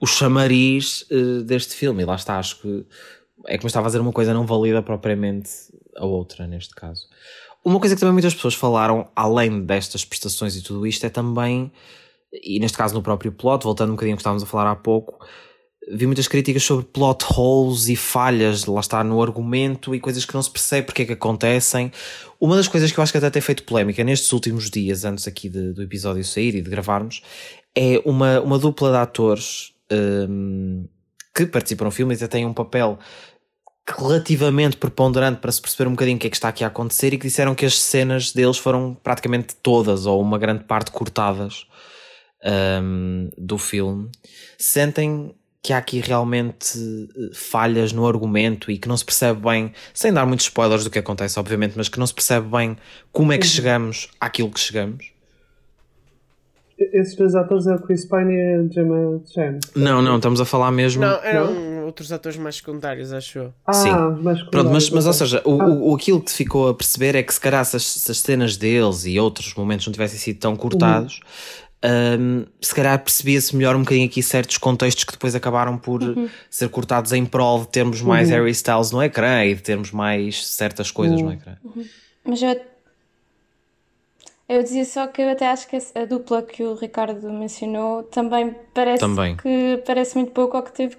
[0.00, 2.02] o chamariz uh, deste filme.
[2.04, 2.86] E lá está, acho que
[3.46, 5.50] é como estava a dizer uma coisa não valida propriamente
[5.98, 7.02] a outra neste caso.
[7.64, 11.70] Uma coisa que também muitas pessoas falaram, além destas prestações e tudo isto, é também,
[12.32, 14.76] e neste caso no próprio plot, voltando um bocadinho ao que estávamos a falar há
[14.76, 15.26] pouco,
[15.90, 20.34] vi muitas críticas sobre plot holes e falhas, lá está, no argumento e coisas que
[20.34, 21.90] não se percebe porque é que acontecem.
[22.40, 25.26] Uma das coisas que eu acho que até tem feito polémica nestes últimos dias, antes
[25.26, 27.22] aqui de, do episódio sair e de gravarmos,
[27.74, 30.86] é uma, uma dupla de atores um,
[31.34, 32.98] que participam no filme e até têm um papel
[33.96, 37.12] relativamente preponderante para se perceber um bocadinho o que é que está aqui a acontecer
[37.12, 41.66] e que disseram que as cenas deles foram praticamente todas ou uma grande parte cortadas
[42.82, 44.10] um, do filme.
[44.58, 49.72] Sentem que há aqui realmente eh, falhas no argumento e que não se percebe bem,
[49.92, 52.76] sem dar muitos spoilers do que acontece, obviamente, mas que não se percebe bem
[53.12, 53.52] como é que uhum.
[53.52, 55.17] chegamos àquilo que chegamos.
[56.78, 59.58] Esses dois atores é o Chris Pine e a Gemma Chan.
[59.74, 61.02] Não, não, estamos a falar mesmo.
[61.02, 61.86] Não, eram não?
[61.86, 63.54] outros atores mais secundários, acho eu.
[63.66, 63.90] Ah, Sim.
[64.22, 65.68] mais Pronto, mas, mas ou seja, o, ah.
[65.68, 68.56] o, aquilo que ficou a perceber é que se calhar se as, se as cenas
[68.56, 73.76] deles e outros momentos não tivessem sido tão cortados, uhum um, se calhar percebia-se melhor
[73.76, 76.28] um bocadinho aqui certos contextos que depois acabaram por uhum.
[76.50, 78.36] ser cortados em prol de termos mais uhum.
[78.36, 81.26] Harry Styles no ecrã e de termos mais certas coisas uhum.
[81.26, 81.56] no ecrã.
[81.64, 81.84] Uhum.
[82.24, 82.60] Mas eu,
[84.48, 88.56] eu dizia só que eu até acho que a dupla que o Ricardo mencionou também
[88.72, 89.36] parece também.
[89.36, 90.96] que parece muito pouco ou que teve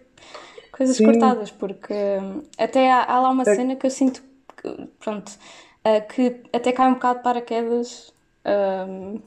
[0.71, 1.05] coisas Sim.
[1.05, 3.55] cortadas, porque hum, até há, há, lá uma é.
[3.55, 4.21] cena que eu sinto
[4.55, 8.13] que, pronto, uh, que até cai um bocado de paraquedas.
[8.45, 9.19] Um,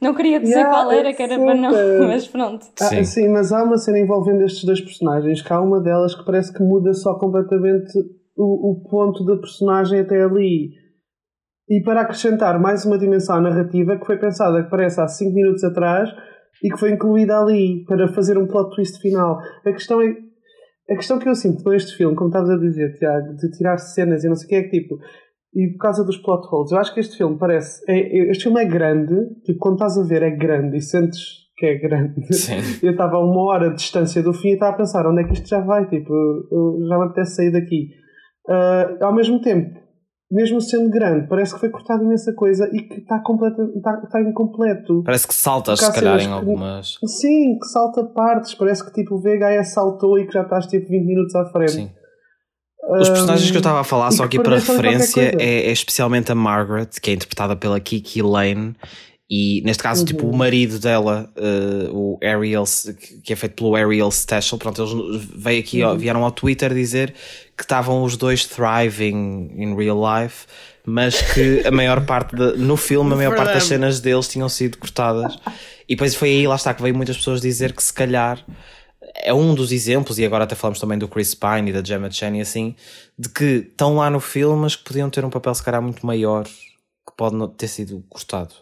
[0.00, 1.72] não queria dizer yeah, qual era, que era para não,
[2.06, 2.66] mas pronto.
[2.80, 3.04] Ah, sim.
[3.04, 6.52] sim, mas há uma cena envolvendo estes dois personagens, que há uma delas que parece
[6.52, 7.98] que muda só completamente
[8.36, 10.70] o, o ponto da personagem até ali.
[11.68, 15.62] E para acrescentar mais uma dimensão narrativa que foi pensada, que parece há 5 minutos
[15.64, 16.08] atrás
[16.62, 19.38] e que foi incluída ali para fazer um plot twist final.
[19.64, 20.16] A questão é.
[20.90, 23.76] A questão que eu sinto com este filme, como estavas a dizer, Tiago, de tirar
[23.76, 24.98] cenas e não sei o que, é que tipo,
[25.54, 26.72] e por causa dos plot holes.
[26.72, 27.82] Eu acho que este filme parece.
[27.86, 31.20] É, este filme é grande, tipo, quando estás a ver é grande e sentes
[31.58, 32.32] que é grande.
[32.32, 32.60] Sim.
[32.82, 35.24] Eu estava a uma hora de distância do fim e estava a pensar onde é
[35.24, 37.88] que isto já vai, tipo, eu, já me apetece sair daqui.
[38.48, 39.76] Uh, ao mesmo tempo,
[40.30, 45.02] mesmo sendo grande, parece que foi cortada imensa coisa e que está está, está incompleto.
[45.02, 46.98] Parece que saltas, se calhar, em algumas.
[46.98, 48.54] Que, sim, que salta partes.
[48.54, 51.72] Parece que tipo o VHS saltou e que já estás tipo 20 minutos à frente.
[51.72, 51.90] Sim.
[52.90, 56.34] Os personagens que eu estava a falar, só aqui para referência, é, é, especialmente a
[56.34, 58.74] Margaret, que é interpretada pela Kiki Lane,
[59.30, 60.06] e neste caso, uhum.
[60.06, 60.36] tipo, o uhum.
[60.36, 62.64] marido dela, uh, o Ariel,
[63.22, 65.98] que é feito pelo Ariel Stachel, pronto, eles veio aqui, uhum.
[65.98, 67.12] vieram ao Twitter dizer
[67.54, 70.46] que estavam os dois thriving in real life,
[70.86, 74.48] mas que a maior parte, de, no filme, a maior parte das cenas deles tinham
[74.48, 75.38] sido cortadas.
[75.86, 78.42] E depois foi aí, lá está, que veio muitas pessoas dizer que se calhar
[79.14, 82.10] é um dos exemplos, e agora até falamos também do Chris Pine e da Gemma
[82.10, 82.74] Chan e assim,
[83.18, 86.06] de que estão lá no filme, mas que podiam ter um papel se calhar muito
[86.06, 88.54] maior, que pode ter sido cortado.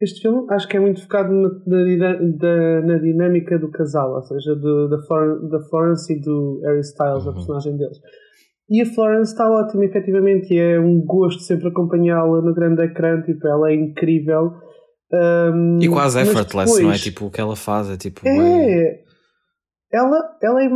[0.00, 4.54] Este filme acho que é muito focado na, na, na dinâmica do casal, ou seja,
[4.54, 7.30] da, Flor Florence e do Harry Styles, uhum.
[7.30, 7.98] a personagem deles.
[8.68, 13.22] E a Florence está ótima, efetivamente, e é um gosto sempre acompanhá-la no grande ecrã,
[13.22, 14.52] tipo, ela é incrível
[15.12, 16.96] um, e quase effortless, depois, não é?
[16.96, 18.26] Tipo, o que ela faz é tipo.
[18.26, 19.00] É.
[19.92, 20.68] Ela, ela é.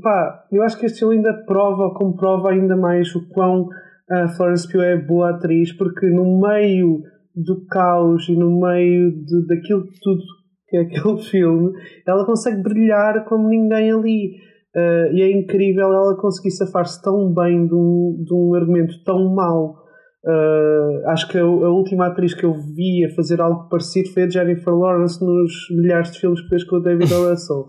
[0.00, 3.68] Pá, eu acho que este filme ainda prova, comprova ainda mais o quão
[4.08, 7.02] a Florence Pugh é boa atriz, porque no meio
[7.44, 10.22] do caos e no meio de, daquilo tudo
[10.68, 11.72] que é aquele filme,
[12.06, 14.50] ela consegue brilhar como ninguém ali.
[14.76, 19.34] Uh, e é incrível ela conseguir safar-se tão bem de um, de um argumento tão
[19.34, 19.80] mau
[20.22, 24.24] Uh, acho que a, a, última atriz que eu vi a fazer algo parecido foi
[24.24, 27.66] a Jennifer Lawrence nos milhares de filmes que fez com o David Russell.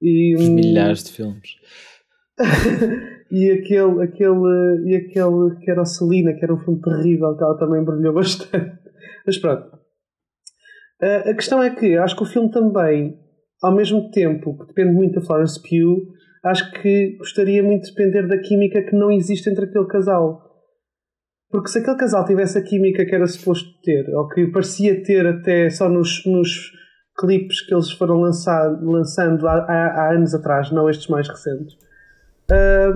[0.00, 1.50] E, Os milhares de filmes.
[3.30, 7.44] e aquele, aquele, e aquele que era a Celina, que era um filme terrível, que
[7.44, 8.81] ela também brilhou bastante.
[9.26, 9.76] Mas pronto.
[11.02, 13.18] Uh, a questão é que acho que o filme também,
[13.62, 16.12] ao mesmo tempo que depende muito da Florence Pugh,
[16.44, 20.52] acho que gostaria muito de depender da química que não existe entre aquele casal.
[21.50, 25.26] Porque se aquele casal tivesse a química que era suposto ter, ou que parecia ter
[25.26, 26.72] até só nos, nos
[27.18, 31.76] clipes que eles foram lançar, lançando há, há, há, anos atrás, não estes mais recentes,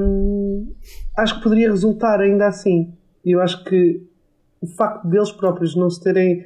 [0.01, 0.75] hum,
[1.19, 2.97] acho que poderia resultar ainda assim.
[3.25, 4.01] E eu acho que
[4.66, 6.44] o facto deles próprios não se terem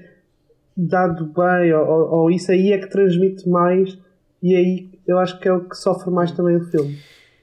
[0.76, 3.98] dado bem, ou, ou, isso aí é que transmite mais,
[4.42, 6.98] e aí eu acho que é o que sofre mais também o filme.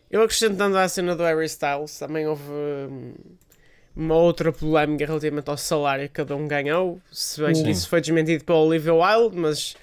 [0.10, 2.44] Eu acrescentando à cena do Harry Styles, também houve.
[2.50, 3.14] Hum
[3.98, 7.02] uma outra polémica relativamente ao salário que cada um ganhou.
[7.12, 9.76] Se bem que isso foi desmentido pela Olivia Wilde, mas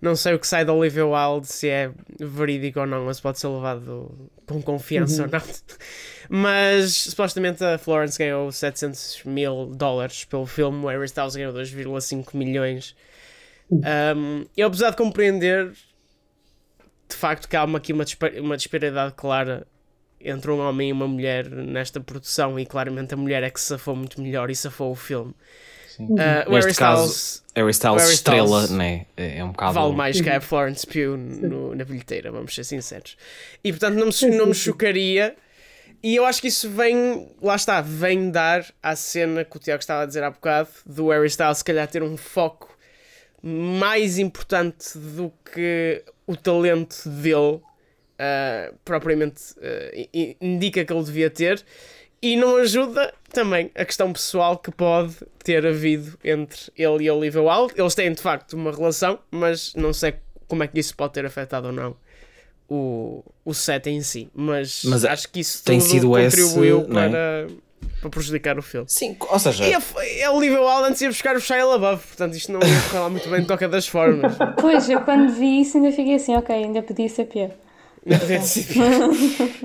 [0.00, 3.38] não sei o que sai da Olivia Wilde, se é verídico ou não, mas pode
[3.38, 5.28] ser levado com confiança uhum.
[5.28, 5.42] ou não.
[6.30, 12.36] Mas supostamente a Florence ganhou 700 mil dólares pelo filme, o Harry Styles ganhou 2,5
[12.36, 12.94] milhões.
[13.70, 13.80] Uhum.
[14.14, 15.72] Um, e apesar de compreender
[17.08, 18.04] de facto que há uma, aqui uma,
[18.42, 19.66] uma disparidade clara
[20.20, 23.96] entre um homem e uma mulher nesta produção e claramente a mulher é que safou
[23.96, 25.34] muito melhor e safou o filme.
[25.98, 29.06] Uh, Neste caso, Harry Styles, Harry estrela né?
[29.16, 29.74] é um bocado...
[29.74, 33.16] Vale mais que a Florence Pugh no, na bilheteira, vamos ser sinceros.
[33.64, 35.36] E portanto não me, não me chocaria
[36.02, 39.80] e eu acho que isso vem, lá está, vem dar à cena que o Tiago
[39.80, 42.76] estava a dizer há bocado, do Harry Styles se calhar ter um foco
[43.42, 51.64] mais importante do que o talento dele uh, propriamente uh, indica que ele devia ter.
[52.20, 57.14] E não ajuda também a questão pessoal que pode ter havido entre ele e a
[57.14, 57.74] Olivia Wilde.
[57.76, 60.14] Eles têm de facto uma relação, mas não sei
[60.48, 61.96] como é que isso pode ter afetado ou não
[62.68, 64.28] o, o set em si.
[64.34, 67.46] Mas, mas acho que isso tem sido contribuiu esse, para, é?
[68.00, 68.86] para prejudicar o filme.
[68.88, 69.64] Sim, ou seja.
[69.66, 72.80] E a, a Olivia Wilde antes ia buscar o Shia LaBeouf, portanto isto não ia
[72.82, 74.36] falar muito bem de toca das formas.
[74.60, 77.50] Pois, eu quando vi isso ainda fiquei assim, ok, ainda podia ser pior.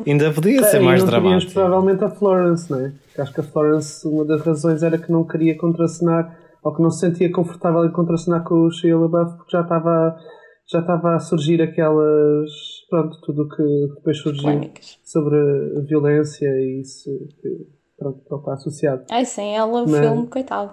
[0.06, 1.54] Ainda podia ser é, mais dramático.
[1.54, 2.94] provavelmente a Florence, não é?
[3.06, 6.82] Porque acho que a Florence, uma das razões era que não queria contracenar ou que
[6.82, 10.18] não se sentia confortável em contracenar com o Shia LaBeouf porque já estava
[10.66, 12.50] já estava a surgir aquelas
[12.90, 14.98] pronto, tudo o que depois surgiu Polémicas.
[15.04, 15.36] sobre
[15.78, 17.10] a violência e isso
[17.42, 19.04] que pronto, está associado.
[19.12, 20.00] Ai, sem ela o Mas...
[20.00, 20.72] filme, coitado.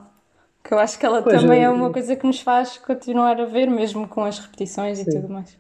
[0.62, 3.40] Que eu acho que ela pois também é, é uma coisa que nos faz continuar
[3.40, 5.04] a ver, mesmo com as repetições Sim.
[5.09, 5.56] e tudo mais.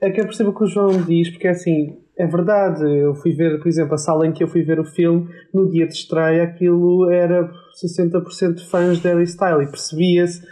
[0.00, 2.84] É que eu percebo o que o João diz, porque é assim, é verdade.
[2.84, 5.68] Eu fui ver, por exemplo, a sala em que eu fui ver o filme, no
[5.68, 7.50] dia de estreia, aquilo era
[7.82, 10.42] 60% fãs de Harry Style e percebia-se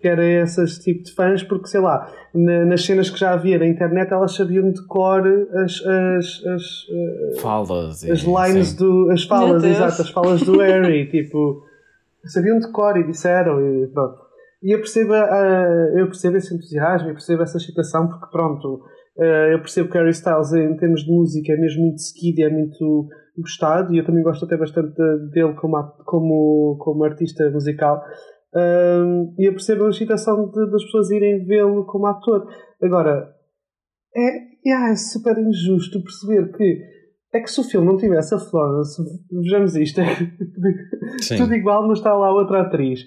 [0.00, 3.58] que era esses tipo de fãs, porque sei lá, na, nas cenas que já havia
[3.58, 8.76] na internet elas sabiam de cor as, as, as, eh, falas, as lines sim.
[8.76, 9.10] do.
[9.10, 11.64] as falas, exato, as falas do Harry, tipo,
[12.24, 14.28] sabiam de cor e disseram e pronto.
[14.62, 18.80] E eu percebo, uh, eu percebo esse entusiasmo, eu percebo essa excitação, porque pronto, uh,
[19.18, 23.08] eu percebo que Harry Styles, em termos de música, é mesmo muito seguido, é muito
[23.36, 24.94] gostado, e eu também gosto até bastante
[25.32, 28.00] dele como, como, como artista musical.
[29.38, 32.46] E eu percebo a excitação de, das pessoas irem vê-lo como ator.
[32.80, 33.34] Agora,
[34.14, 36.80] é, é, é super injusto perceber que
[37.34, 41.98] é que se o filme não tivesse a Florence, vejamos isto, é tudo igual, mas
[41.98, 43.00] está lá outra atriz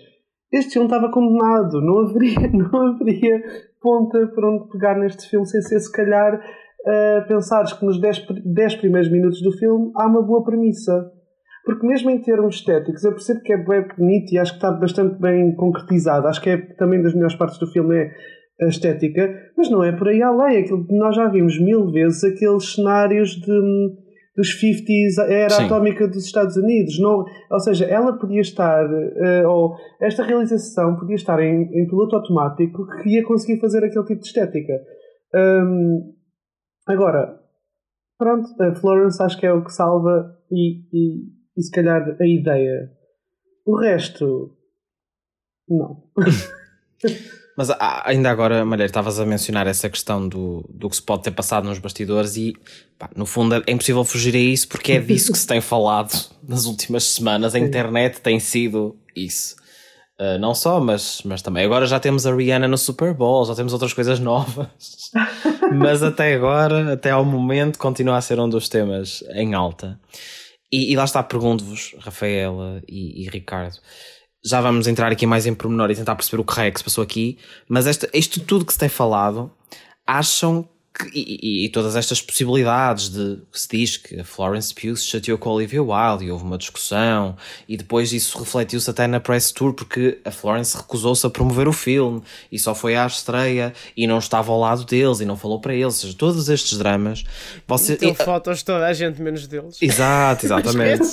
[0.51, 3.41] este filme estava condenado, não haveria, não haveria
[3.81, 8.75] ponta para onde pegar neste filme sem ser, se calhar, uh, pensares que nos 10,
[8.75, 11.11] primeiros minutos do filme há uma boa premissa.
[11.63, 14.71] Porque mesmo em termos estéticos, eu percebo que é bem bonito e acho que está
[14.71, 16.27] bastante bem concretizado.
[16.27, 18.11] Acho que é também das melhores partes do filme é
[18.63, 20.59] a estética, mas não é por aí além.
[20.59, 23.51] Aquilo nós já vimos mil vezes, aqueles cenários de
[24.35, 25.65] dos 50s, a era Sim.
[25.65, 26.97] atómica dos Estados Unidos.
[26.99, 32.15] Não, ou seja, ela podia estar, uh, ou esta realização podia estar em, em, piloto
[32.15, 34.73] automático que ia conseguir fazer aquele tipo de estética.
[35.33, 36.13] Um,
[36.87, 37.39] agora,
[38.17, 41.25] pronto, a Florence acho que é o que salva e, e,
[41.57, 42.91] e se calhar a ideia.
[43.65, 44.55] O resto,
[45.67, 46.03] não.
[47.57, 51.23] Mas ah, ainda agora, Malheiro, estavas a mencionar essa questão do, do que se pode
[51.23, 52.53] ter passado nos bastidores e,
[52.97, 56.11] pá, no fundo, é impossível fugir a isso porque é disso que se tem falado
[56.47, 57.53] nas últimas semanas.
[57.53, 59.55] A internet tem sido isso.
[60.19, 61.65] Uh, não só, mas, mas também.
[61.65, 64.67] Agora já temos a Rihanna no Super Bowl, já temos outras coisas novas.
[65.73, 69.99] mas até agora, até ao momento, continua a ser um dos temas em alta.
[70.71, 73.77] E, e lá está, pergunto-vos, Rafaela e, e Ricardo
[74.43, 76.83] já vamos entrar aqui mais em pormenor e tentar perceber o que é que se
[76.83, 79.51] passou aqui, mas esta, isto tudo que se tem falado,
[80.05, 80.67] acham
[81.03, 85.05] que, e, e, todas estas possibilidades de que se diz que a Florence Pugh se
[85.05, 87.35] chateou com a Olivia Wilde e houve uma discussão
[87.67, 91.73] e depois isso refletiu-se até na press tour porque a Florence recusou-se a promover o
[91.73, 95.59] filme e só foi à estreia e não estava ao lado deles e não falou
[95.59, 97.23] para eles, ou seja, todos estes dramas
[97.67, 97.95] você...
[97.95, 99.77] Tem fotos de toda a gente menos deles.
[99.81, 101.03] Exato, exatamente.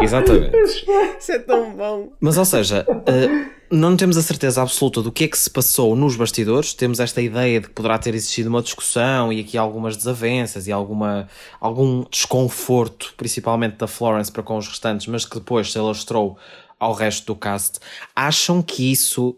[0.00, 0.86] Exatamente.
[1.18, 2.12] Isso é tão bom.
[2.20, 5.96] Mas ou seja uh, não temos a certeza absoluta do que é que se passou
[5.96, 9.96] nos bastidores, temos esta ideia de que poderá ter existido uma discussão e aqui algumas
[9.96, 11.26] desavenças e alguma,
[11.58, 16.36] algum desconforto, principalmente da Florence para com os restantes, mas que depois se alastrou
[16.78, 17.78] ao resto do cast.
[18.14, 19.34] Acham que isso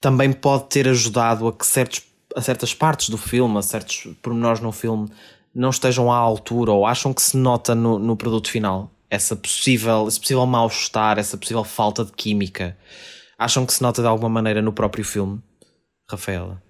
[0.00, 4.60] também pode ter ajudado a que certos, a certas partes do filme, a certos pormenores
[4.60, 5.08] no filme,
[5.52, 8.88] não estejam à altura ou acham que se nota no, no produto final?
[9.10, 12.76] Essa possível, esse possível mal-estar, essa possível falta de química
[13.38, 15.40] Acham que se nota de alguma maneira no próprio filme,
[16.08, 16.62] Rafaela?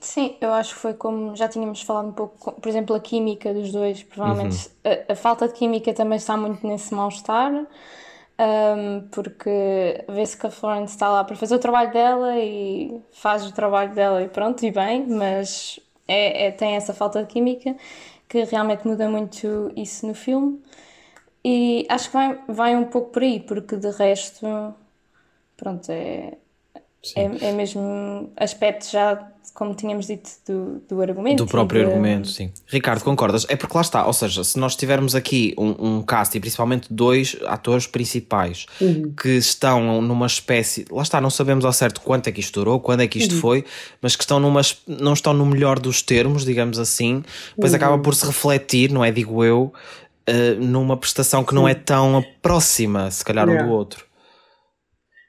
[0.00, 3.52] Sim, eu acho que foi como já tínhamos falado um pouco, por exemplo, a química
[3.52, 4.02] dos dois.
[4.02, 4.92] Provavelmente uhum.
[5.08, 10.50] a, a, falta de química também está muito nesse mal-estar, um, porque vê-se que a
[10.50, 14.64] Florence está lá para fazer o trabalho dela e faz o trabalho dela e pronto,
[14.64, 17.74] e bem, mas é, é, tem essa falta de química
[18.28, 20.62] que realmente muda muito isso no filme.
[21.44, 24.46] E acho que vai, vai um pouco por aí, porque de resto
[25.56, 26.34] pronto, é,
[27.14, 31.44] é, é, mesmo aspecto já, como tínhamos dito, do, do argumento.
[31.44, 31.90] Do próprio de...
[31.90, 32.52] argumento, sim.
[32.66, 33.46] Ricardo, concordas?
[33.48, 36.92] É porque lá está, ou seja, se nós tivermos aqui um, um cast e principalmente
[36.92, 39.12] dois atores principais uhum.
[39.12, 42.80] que estão numa espécie, lá está, não sabemos ao certo quanto é que isto durou,
[42.80, 43.40] quando é que isto uhum.
[43.40, 43.64] foi,
[44.00, 47.22] mas que estão numa, não estão no melhor dos termos, digamos assim,
[47.54, 47.76] depois uhum.
[47.76, 49.12] acaba por se refletir, não é?
[49.12, 49.72] Digo eu,
[50.28, 54.05] uh, numa prestação que não é tão próxima, se calhar, um do outro.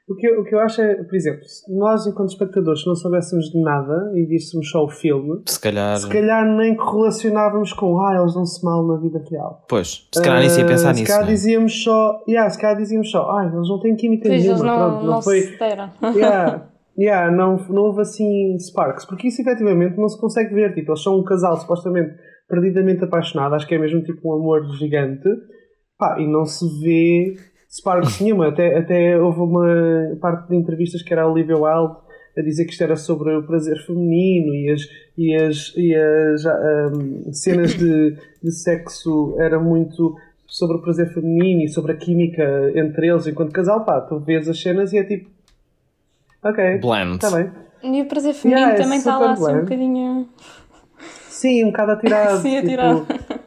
[0.08, 2.94] O que, eu, o que eu acho é, por exemplo, nós, enquanto espectadores, se não
[2.94, 8.00] soubéssemos de nada e víssemos só o filme, se calhar, se calhar nem correlacionávamos com
[8.00, 9.66] ah, eles dão-se mal na vida real.
[9.68, 11.04] Pois, se calhar nem se ia pensar uh, nisso.
[11.04, 11.32] Se calhar é?
[11.32, 14.64] dizíamos só, yeah, se calhar dizíamos só, ah, eles não têm química pois nenhuma.
[14.64, 15.40] Não, Pronto, não, não foi.
[15.42, 15.58] Se
[16.16, 16.68] yeah,
[16.98, 20.74] yeah, não, não houve assim sparks, porque isso efetivamente não se consegue ver.
[20.74, 22.14] Tipo, eles são um casal supostamente
[22.48, 25.28] perdidamente apaixonado, acho que é mesmo tipo um amor gigante,
[25.98, 27.36] pá, e não se vê
[27.70, 28.48] Sparks nenhuma.
[28.48, 31.96] Até, até houve uma parte de entrevistas que era a Olivia Wilde
[32.36, 34.82] a dizer que isto era sobre o prazer feminino e as,
[35.16, 41.62] e as, e as um, cenas de, de sexo eram muito sobre o prazer feminino
[41.62, 43.84] e sobre a química entre eles enquanto casal.
[43.84, 45.28] Pá, tu vês as cenas e é tipo.
[46.42, 46.78] Ok.
[46.78, 47.16] Blend.
[47.16, 47.50] Está bem.
[47.82, 50.28] E o prazer feminino yeah, é também está lá assim um bocadinho.
[51.28, 52.38] Sim, um bocado atirado.
[52.42, 53.06] Sim, atirado.
[53.06, 53.37] Tipo,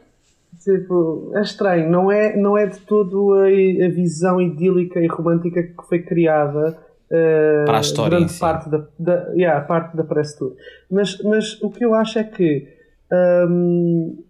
[0.64, 5.60] Tipo, é estranho, não é, não é de todo a, a visão idílica e romântica
[5.60, 6.78] que foi criada
[7.10, 10.54] uh, para a história durante parte da, da, yeah, parte da press tour.
[10.88, 12.68] Mas, mas o que eu acho é que
[13.12, 14.22] um,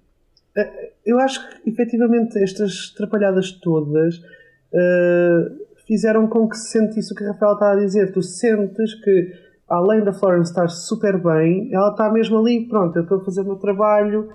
[0.56, 7.16] eh, eu acho que efetivamente estas trapalhadas todas uh, fizeram com que se sentisse o
[7.16, 8.10] que a Rafael está a dizer.
[8.10, 9.32] Tu sentes que
[9.68, 13.42] além da Florence estar super bem, ela está mesmo ali, pronto, eu estou a fazer
[13.42, 14.28] o meu trabalho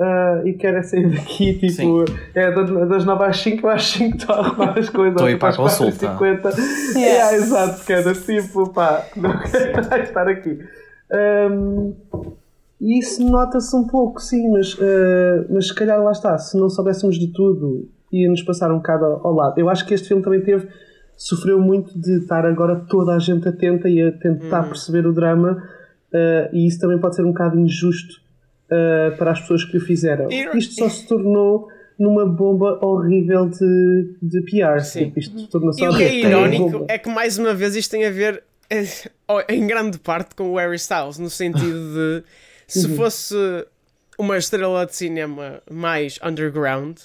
[0.00, 2.04] Uh, e quero é sair daqui, tipo, Sim.
[2.34, 2.50] é
[2.86, 5.12] das 9 às 5 às 5 estou a arrumar as coisas.
[5.12, 6.12] Estou a ir para a consulta.
[6.12, 6.50] 50.
[6.96, 7.32] Yeah.
[7.32, 10.58] É, exato, quero tipo, pá, não quero estar aqui.
[11.12, 11.94] Um,
[12.80, 16.70] e isso nota-se um pouco, sim, mas, uh, mas se calhar lá está, se não
[16.70, 19.58] soubéssemos de tudo, ia-nos passar um bocado ao, lado.
[19.58, 20.66] Eu acho que este filme também teve,
[21.14, 24.68] sofreu muito de estar agora toda a gente atenta e a tentar uhum.
[24.68, 25.62] perceber o drama,
[26.10, 28.29] uh, e isso também pode ser um bocado injusto
[28.70, 30.28] uh, para as pessoas que o fizeram.
[30.30, 34.80] Isto só se tornou numa bomba horrível de, de PR.
[34.80, 35.06] Sim.
[35.06, 38.06] Tipo, isto tornou e o que é irónico é que mais uma vez isto tem
[38.06, 38.84] a ver eh,
[39.50, 42.24] em grande parte com o Harry Styles, no sentido de
[42.66, 42.96] se uhum.
[42.96, 43.34] fosse
[44.18, 46.96] uma estrela de cinema mais underground,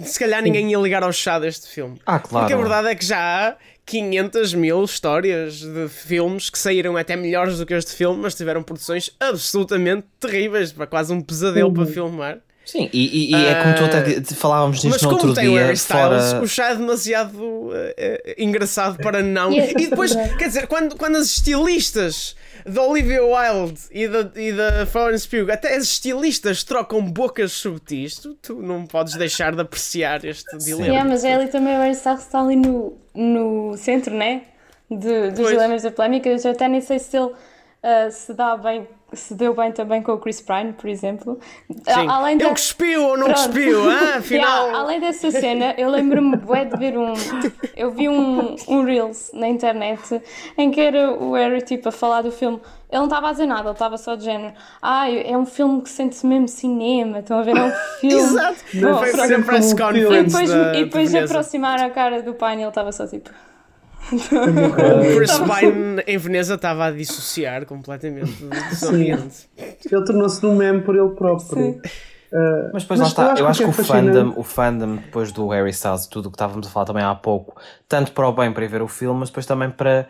[0.00, 1.98] se calhar ninguém ia ligar ao chá deste filme.
[2.04, 2.46] Ah, claro.
[2.46, 3.56] Porque a verdade é que já há
[3.90, 8.62] 500 mil histórias de filmes que saíram até melhores do que este filme, mas tiveram
[8.62, 11.74] produções absolutamente terríveis, para quase um pesadelo uhum.
[11.74, 12.38] para filmar.
[12.64, 15.66] Sim, e, e, e é como tu até uh, falávamos nisto no outro dia.
[15.66, 16.42] O, Styles, fora...
[16.42, 17.74] o chá é demasiado uh, uh,
[18.38, 19.52] engraçado para não.
[19.52, 22.36] E depois, quer dizer, quando, quando as estilistas
[22.66, 28.16] da Olivia Wilde e da, e da Florence Pugh, até as estilistas trocam bocas subtis,
[28.16, 31.02] tu, tu não podes deixar de apreciar este dilema.
[31.02, 34.42] Sim, mas é ali também o Styles está ali no, no centro, né?
[34.90, 35.50] De, dos pois.
[35.50, 36.28] dilemas da polémica.
[36.28, 37.32] Eu até nem sei se ele
[37.82, 41.38] uh, se dá bem, se deu bem também com o Chris Pine, por exemplo.
[41.68, 42.08] Sim.
[42.08, 43.38] Além Ele cuspiu ou não Pronto.
[43.38, 44.66] cuspiu, ah, afinal.
[44.66, 47.12] Yeah, além dessa cena, eu lembro-me bué de ver um.
[47.76, 50.22] Eu vi um, um Reels na internet
[50.56, 52.60] em que era o Harry tipo a falar do filme.
[52.90, 54.52] Ele não estava a dizer nada, ele estava só de género.
[54.82, 57.20] Ah, é um filme que sente-se mesmo cinema.
[57.20, 57.56] Estão a ver?
[57.56, 57.70] É um
[58.00, 58.16] filme.
[58.16, 58.58] Exato!
[58.74, 59.74] Bom, foi sempre conference.
[59.74, 63.30] E depois, e depois de aproximar a cara do pai, ele estava só tipo.
[64.12, 69.48] O Chris Pine em Veneza estava a dissociar completamente do ambiente.
[69.58, 71.80] Ele tornou-se um meme por ele próprio.
[72.32, 75.32] Uh, mas depois mas lá está, eu acho que, que o, fandom, o fandom depois
[75.32, 78.28] do Harry Styles e tudo o que estávamos a falar também há pouco, tanto para
[78.28, 80.06] o bem para ir ver o filme, mas depois também para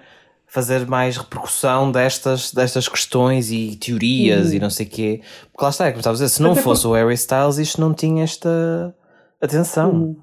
[0.47, 4.55] fazer mais repercussão destas, destas questões e teorias uhum.
[4.55, 5.23] e não sei o quê.
[5.51, 6.93] Porque lá está, é como estava a dizer, se não Até fosse porque...
[6.93, 8.95] o Harry Styles isto não tinha esta
[9.41, 9.91] atenção.
[9.91, 10.17] Uhum.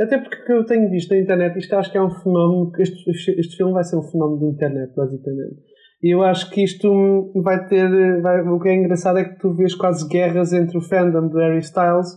[0.00, 3.56] Até porque eu tenho visto na internet, isto acho que é um fenómeno, este, este
[3.56, 5.56] filme vai ser um fenómeno de internet, basicamente.
[6.02, 7.88] E eu acho que isto vai ter.
[8.22, 11.38] Vai, o que é engraçado é que tu vês quase guerras entre o fandom do
[11.38, 12.08] Harry Styles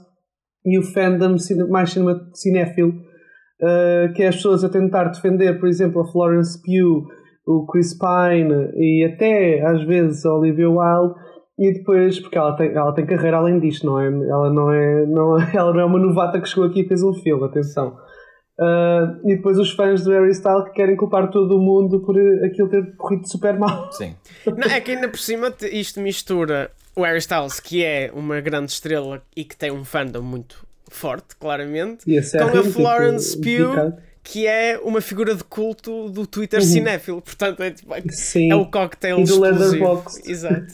[0.63, 1.35] e o fandom
[1.69, 1.95] mais
[2.35, 7.07] cinéfilo, uh, que é as pessoas a tentar defender, por exemplo, a Florence Pugh,
[7.47, 11.15] o Chris Pine e até às vezes a Olivia Wilde
[11.61, 14.07] e depois, porque ela tem, ela tem carreira além disto, não é?
[14.07, 17.13] Ela não é, não, ela não é uma novata que chegou aqui e fez um
[17.13, 17.95] filme, atenção.
[18.59, 22.15] Uh, e depois os fãs do Harry Styles que querem culpar todo o mundo por
[22.43, 23.89] aquilo ter corrido super mal.
[23.93, 24.15] Sim.
[24.45, 28.71] Não, é que ainda por cima isto mistura o Harry Styles, que é uma grande
[28.71, 33.93] estrela e que tem um fandom muito forte, claramente, com a Florence Pugh
[34.23, 36.65] que é uma figura de culto do Twitter uhum.
[36.65, 37.21] cinéfilo.
[37.21, 40.21] Portanto, é, tipo, é o cocktail e do Leatherbox.
[40.25, 40.67] Exato.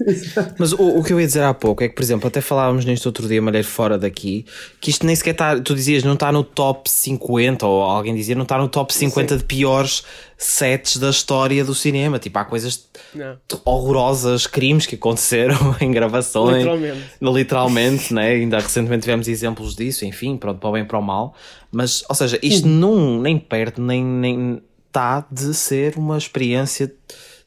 [0.57, 2.83] Mas o, o, que eu ia dizer há pouco é que, por exemplo, até falávamos
[2.83, 4.45] nisto outro dia, malheiro fora daqui,
[4.81, 8.35] que isto nem sequer está, tu dizias, não está no top 50, ou alguém dizia,
[8.35, 9.37] não está no top 50 Sim.
[9.37, 10.03] de piores
[10.37, 12.19] sets da história do cinema.
[12.19, 13.37] Tipo, há coisas não.
[13.65, 16.57] horrorosas, crimes que aconteceram em gravações.
[16.57, 17.09] Literalmente.
[17.21, 18.29] Literalmente, né?
[18.29, 21.33] Ainda recentemente tivemos exemplos disso, enfim, pronto, para o bem e para o mal.
[21.71, 26.93] Mas, ou seja, isto não nem perto, nem, nem está de ser uma experiência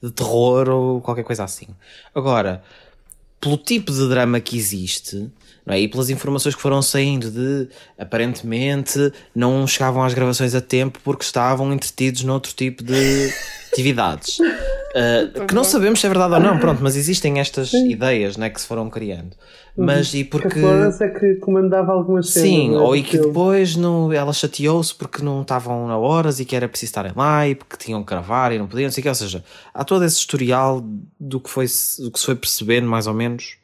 [0.02, 1.68] de terror ou qualquer coisa assim.
[2.14, 2.62] Agora,
[3.40, 5.30] pelo tipo de drama que existe,
[5.64, 5.80] não é?
[5.80, 11.24] E pelas informações que foram saindo de aparentemente não chegavam às gravações a tempo porque
[11.24, 13.32] estavam entretidos noutro tipo de
[13.72, 14.38] atividades.
[14.40, 17.90] Uh, que não sabemos se é verdade ou não, pronto, mas existem estas Sim.
[17.90, 19.36] ideias né, que se foram criando.
[19.76, 20.48] Mas e porque.
[20.48, 22.48] Que a Florence é que comandava algumas cenas.
[22.48, 22.78] Sim, é?
[22.78, 26.68] ou e que depois não, ela chateou-se porque não estavam na horas e que era
[26.68, 29.08] preciso estarem lá e porque tinham que gravar e não podiam, não sei o que.
[29.08, 30.84] Ou seja, há todo esse historial
[31.18, 31.66] do que, foi,
[31.98, 33.56] do que se foi percebendo, mais ou menos,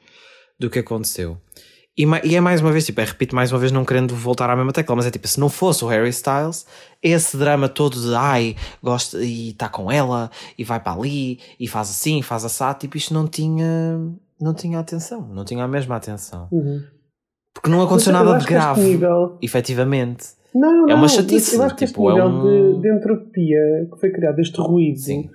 [0.58, 1.38] do que aconteceu.
[1.98, 4.50] E, e, é mais uma vez, tipo, é, repito mais uma vez, não querendo voltar
[4.50, 6.66] à mesma tecla, mas é tipo, se não fosse o Harry Styles,
[7.02, 11.66] esse drama todo de ai, gosta e está com ela, e vai para ali, e
[11.66, 13.98] faz assim, faz assado, tipo, isto não tinha,
[14.38, 16.48] não tinha atenção, não tinha a mesma atenção.
[16.52, 16.82] Uhum.
[17.54, 19.38] Porque não aconteceu nada de grave, nível...
[19.40, 20.26] efetivamente.
[20.54, 21.56] Não, é uma chatice.
[21.56, 22.74] Eu acho que tipo, este nível é um...
[22.74, 24.98] de, de entropia que foi criado, este ruído.
[24.98, 25.30] Sim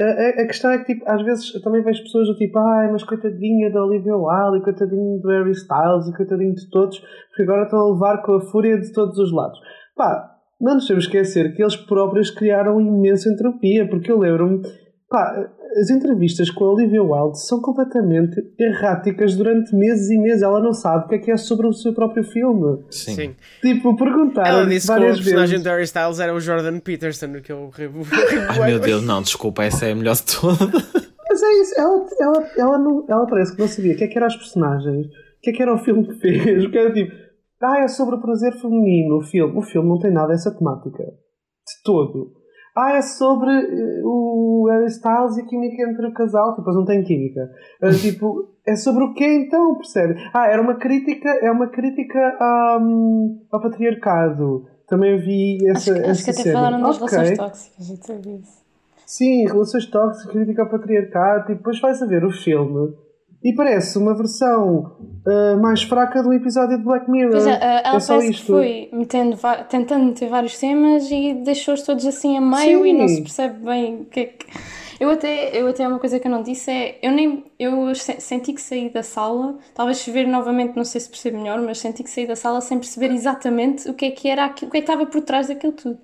[0.00, 2.90] a, a, questão é que, tipo, às vezes eu também vejo pessoas do tipo, ai,
[2.90, 7.62] mas coitadinha da Olivia Wilde, coitadinho do Harry Styles, e coitadinho de todos, porque agora
[7.62, 9.58] estão a levar com a fúria de todos os lados.
[9.96, 14.62] Pá, não nos temos esquecer que eles próprios criaram imensa entropia, porque eu lembro-me,
[15.14, 15.48] pá,
[15.80, 20.42] as entrevistas com a Olivia Wilde são completamente erráticas durante meses e meses.
[20.42, 22.82] Ela não sabe o que é que é sobre o seu próprio filme.
[22.90, 23.14] Sim.
[23.14, 23.34] Sim.
[23.60, 27.40] Tipo, perguntaram Ela disse várias que o personagem de Harry Styles era o Jordan Peterson,
[27.40, 27.70] que eu
[28.48, 30.58] Ai meu Deus, não, desculpa, essa é a melhor de todas.
[31.28, 34.08] Mas é isso, ela, ela, ela, não, ela parece que não sabia o que é
[34.08, 36.78] que eram as personagens, o que é que era o filme que fez, o que
[36.78, 37.12] era tipo,
[37.62, 39.56] ah, é sobre o prazer feminino o filme.
[39.56, 41.02] O filme não tem nada dessa temática.
[41.02, 42.43] De todo.
[42.74, 46.54] Ah, é sobre eh, o Harry Styles e a química entre o casal.
[46.56, 47.50] Tipo, não tem química.
[47.80, 50.14] É, tipo, é sobre o que então, percebe?
[50.32, 52.36] Ah, era uma crítica, é uma crítica
[52.80, 54.66] um, ao patriarcado.
[54.88, 56.54] Também vi essa, acho, essa acho que até cena.
[56.54, 57.18] falaram das okay.
[57.18, 58.64] relações tóxicas, isso.
[59.06, 61.52] Sim, relações tóxicas, crítica ao patriarcado.
[61.52, 62.92] E depois vais a ver o filme
[63.44, 67.32] e parece uma versão uh, mais fraca do episódio de Black Mirror.
[67.32, 68.46] Pois é, uh, ela é só isto.
[68.46, 69.38] foi metendo,
[69.68, 72.88] tentando meter vários temas e deixou-os todos assim a meio Sim.
[72.88, 74.46] e não se percebe bem o que é que.
[74.98, 78.54] Eu até, eu até uma coisa que eu não disse é, eu nem, eu senti
[78.54, 82.02] que saí da sala, talvez se ver novamente, não sei se percebo melhor, mas senti
[82.02, 84.78] que saí da sala sem perceber exatamente o que é que era aquilo, o que
[84.78, 85.98] é que estava por trás daquilo tudo.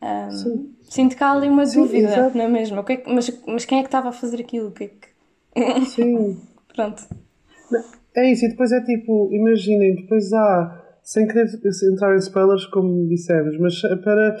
[0.00, 2.36] Um, sinto que há ali uma Sim, dúvida, exato.
[2.38, 2.80] não é mesmo?
[2.80, 4.68] O que é mas, mas quem é que estava a fazer aquilo?
[4.68, 5.86] O que é que...
[5.86, 6.40] Sim.
[6.74, 7.02] Pronto.
[8.14, 11.46] É isso, e depois é tipo, imaginem, depois há, sem querer
[11.92, 14.36] entrar em spoilers, como dissemos, mas para,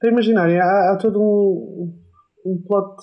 [0.00, 1.94] para imaginarem, há, há todo um,
[2.44, 2.96] um plot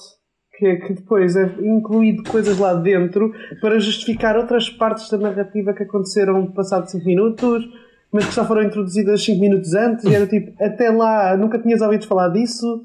[0.60, 3.32] que é que depois é incluído coisas lá dentro
[3.62, 7.66] para justificar outras partes da narrativa que aconteceram passados 5 minutos,
[8.12, 11.80] mas que só foram introduzidas 5 minutos antes, e era tipo, até lá nunca tinhas
[11.80, 12.84] ouvido falar disso.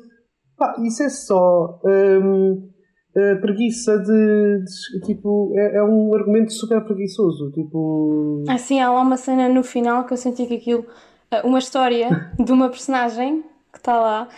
[0.56, 2.70] Pá, isso é só hum,
[3.16, 7.50] eh, preguiça de, de- Tipo, é, é um argumento super preguiçoso.
[7.52, 8.42] Tipo.
[8.48, 10.86] Assim, há lá uma cena no final que eu senti que aquilo,
[11.30, 12.08] ah, uma história
[12.38, 13.42] de uma personagem
[13.72, 14.28] que está lá.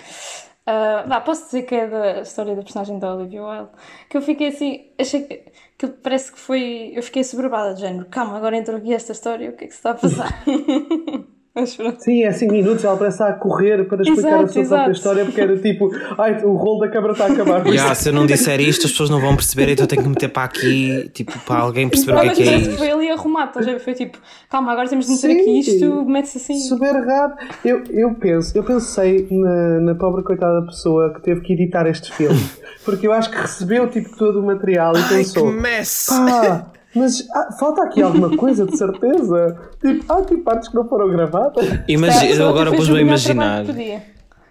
[0.67, 3.69] ah, vá, posso dizer que é da história da personagem da Olivia Wilde.
[4.11, 5.43] Que eu fiquei assim, achei que
[5.77, 6.93] aquilo parece que foi.
[6.95, 8.07] Eu fiquei soberbada de género.
[8.11, 10.43] Calma, agora entrou aqui esta história, o que é que se está a passar?
[11.57, 11.99] Mas pronto.
[12.03, 14.75] Sim, é 5 minutos, ela parece a correr para explicar Exato, a sua exato.
[14.75, 17.67] própria história, porque era tipo, ai, o rolo da câmara está a acabar.
[17.77, 20.09] Yeah, se eu não disser isto, as pessoas não vão perceber, então eu tenho que
[20.09, 22.77] meter para aqui, tipo, para alguém perceber o que é que é que isto.
[22.77, 23.81] foi ali arrumado, ver?
[23.81, 24.19] Foi tipo,
[24.51, 25.41] calma, agora temos de meter Sim.
[25.41, 26.59] aqui isto, mete-se assim.
[26.61, 27.49] Super rápido.
[27.65, 32.13] Eu, eu penso, eu pensei na, na pobre coitada pessoa que teve que editar este
[32.13, 32.39] filme,
[32.85, 36.07] porque eu acho que recebeu tipo todo o material e Ai, que pensou, mess!
[36.09, 36.67] pá,
[36.97, 39.57] mas ah, falta aqui alguma coisa, de certeza.
[39.81, 41.65] Tipo, há tipo partes que não foram gravadas.
[41.87, 43.65] Imagina, eu agora pus-me a imaginar.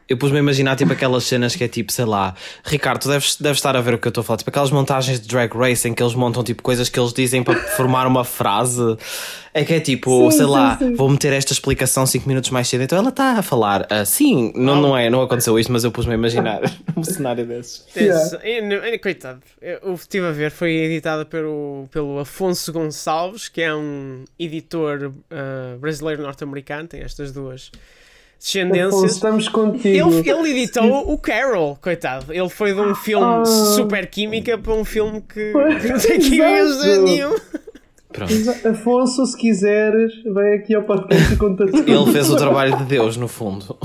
[0.08, 3.38] Eu pus-me a imaginar tipo aquelas cenas que é tipo, sei lá, Ricardo, tu deves,
[3.38, 5.56] deves estar a ver o que eu estou a falar, tipo aquelas montagens de drag
[5.56, 8.98] racing que eles montam tipo coisas que eles dizem para formar uma frase.
[9.54, 10.96] É que é tipo, Sim, sei sim, lá, sim.
[10.96, 12.84] vou meter esta explicação 5 minutos mais cedo.
[12.84, 16.12] Então ela está a falar assim, não, não é, não aconteceu isto, mas eu pus-me
[16.12, 16.60] a imaginar
[16.96, 17.86] um cenário desses.
[17.96, 24.26] E, coitado, eu estive a ver, foi editada pelo, pelo Afonso Gonçalves, que é um
[24.38, 27.72] editor ah, brasileiro norte-americano, tem estas duas
[28.40, 29.12] Afonso, descendências.
[29.14, 29.88] estamos contigo.
[30.20, 32.34] Ele, ele editou o Carol, coitado.
[32.34, 33.46] Ele foi de um filme Ah.
[33.46, 37.36] super química para um filme que não tem química nenhum.
[38.12, 38.68] Pronto.
[38.70, 41.90] Afonso, se quiseres, vem aqui ao podcast e conta tudo.
[41.92, 43.78] Ele fez o trabalho de Deus, no fundo.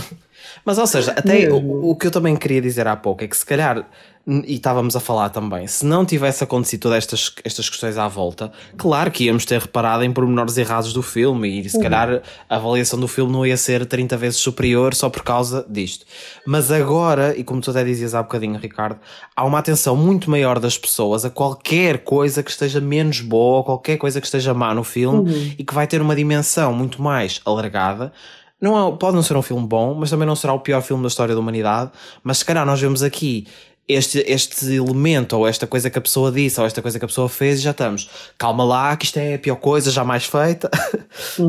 [0.65, 3.37] Mas, ou seja, até o, o que eu também queria dizer há pouco é que
[3.37, 3.89] se calhar,
[4.27, 8.53] e estávamos a falar também, se não tivesse acontecido todas estas, estas questões à volta,
[8.77, 13.01] claro que íamos ter reparado em pormenores errados do filme e se calhar a avaliação
[13.01, 16.05] do filme não ia ser 30 vezes superior só por causa disto.
[16.47, 19.01] Mas agora, e como tu até dizias há bocadinho, Ricardo,
[19.35, 23.97] há uma atenção muito maior das pessoas a qualquer coisa que esteja menos boa qualquer
[23.97, 28.13] coisa que esteja má no filme e que vai ter uma dimensão muito mais alargada.
[28.61, 31.03] Não é- pode não ser um filme bom, mas também não será o pior filme
[31.03, 31.91] da história da humanidade.
[32.23, 33.47] Mas se calhar nós vemos aqui
[33.89, 37.09] este, este elemento, ou esta coisa que a pessoa disse, ou esta coisa que a
[37.09, 38.09] pessoa fez, e já estamos.
[38.39, 40.71] Calma lá, que isto é a pior coisa jamais feita.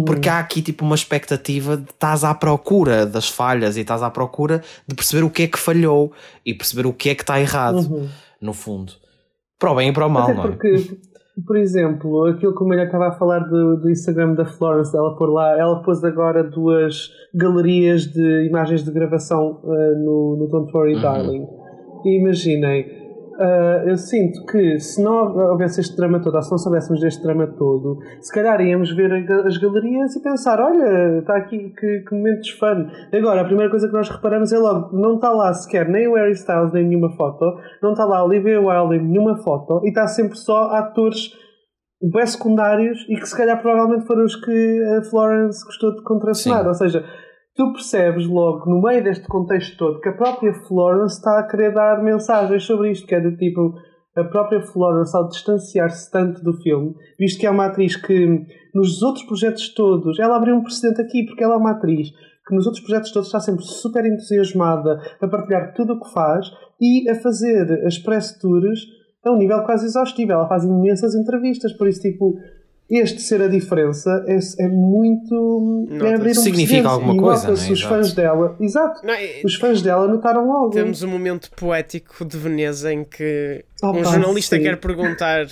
[0.05, 4.09] Porque há aqui tipo uma expectativa de estás à procura das falhas e estás à
[4.09, 6.11] procura de perceber o que é que falhou
[6.45, 8.09] e perceber o que é que está errado,
[8.41, 8.93] no fundo.
[9.59, 10.47] Para o bem e para o mal, Até não é?
[10.47, 10.97] porque,
[11.45, 15.15] por exemplo, aquilo que o Melhor estava a falar do, do Instagram da Florence, ela
[15.15, 20.71] por lá, ela pôs agora duas galerias de imagens de gravação eh, no, no Don't
[20.75, 21.01] Worry Uhum.
[21.01, 21.47] Darling.
[22.05, 23.01] Imaginem,
[23.39, 27.23] eh, eu sinto que se não houvesse este drama todo, ou se não soubéssemos deste
[27.23, 29.11] drama todo, se calhar íamos ver
[29.45, 32.87] as galerias e pensar: olha, está aqui que, que momentos fun.
[33.11, 36.15] Agora, a primeira coisa que nós reparamos é logo: não está lá sequer nem o
[36.15, 37.45] Harry Styles nem nenhuma foto,
[37.81, 41.31] não está lá a Olivia Wilde em nenhuma foto, e está sempre só atores
[42.01, 46.67] bem secundários e que se calhar provavelmente foram os que a Florence gostou de contracenar.
[46.67, 47.03] Ou seja,
[47.55, 51.73] tu percebes logo, no meio deste contexto todo, que a própria Florence está a querer
[51.73, 53.73] dar mensagens sobre isto, que é do tipo.
[54.13, 58.45] A própria Florence, ao distanciar-se tanto do filme, visto que é uma atriz que
[58.75, 62.09] nos outros projetos todos, ela abriu um precedente aqui, porque ela é uma atriz
[62.45, 66.45] que nos outros projetos todos está sempre super entusiasmada a partilhar tudo o que faz
[66.81, 68.81] e a fazer as press tours
[69.23, 70.33] a um nível quase exaustivo.
[70.33, 72.35] Ela faz imensas entrevistas, por isso, tipo,
[72.99, 75.85] este ser a diferença é, é muito.
[75.89, 76.15] É Nota-se.
[76.15, 77.73] abrir um Significa alguma E coisa, nota-se, é?
[77.73, 77.95] Os Exato.
[77.95, 80.69] fãs dela, exato, Não, é- os fãs dela notaram logo.
[80.71, 84.63] Temos um momento poético de Veneza em que Ah, um pá, jornalista sim.
[84.63, 85.45] quer perguntar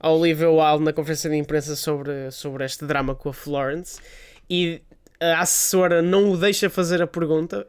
[0.00, 4.00] ao Olivia Wilde na conferência de imprensa sobre, sobre este drama com a Florence
[4.48, 4.80] e
[5.20, 7.66] a assessora não o deixa fazer a pergunta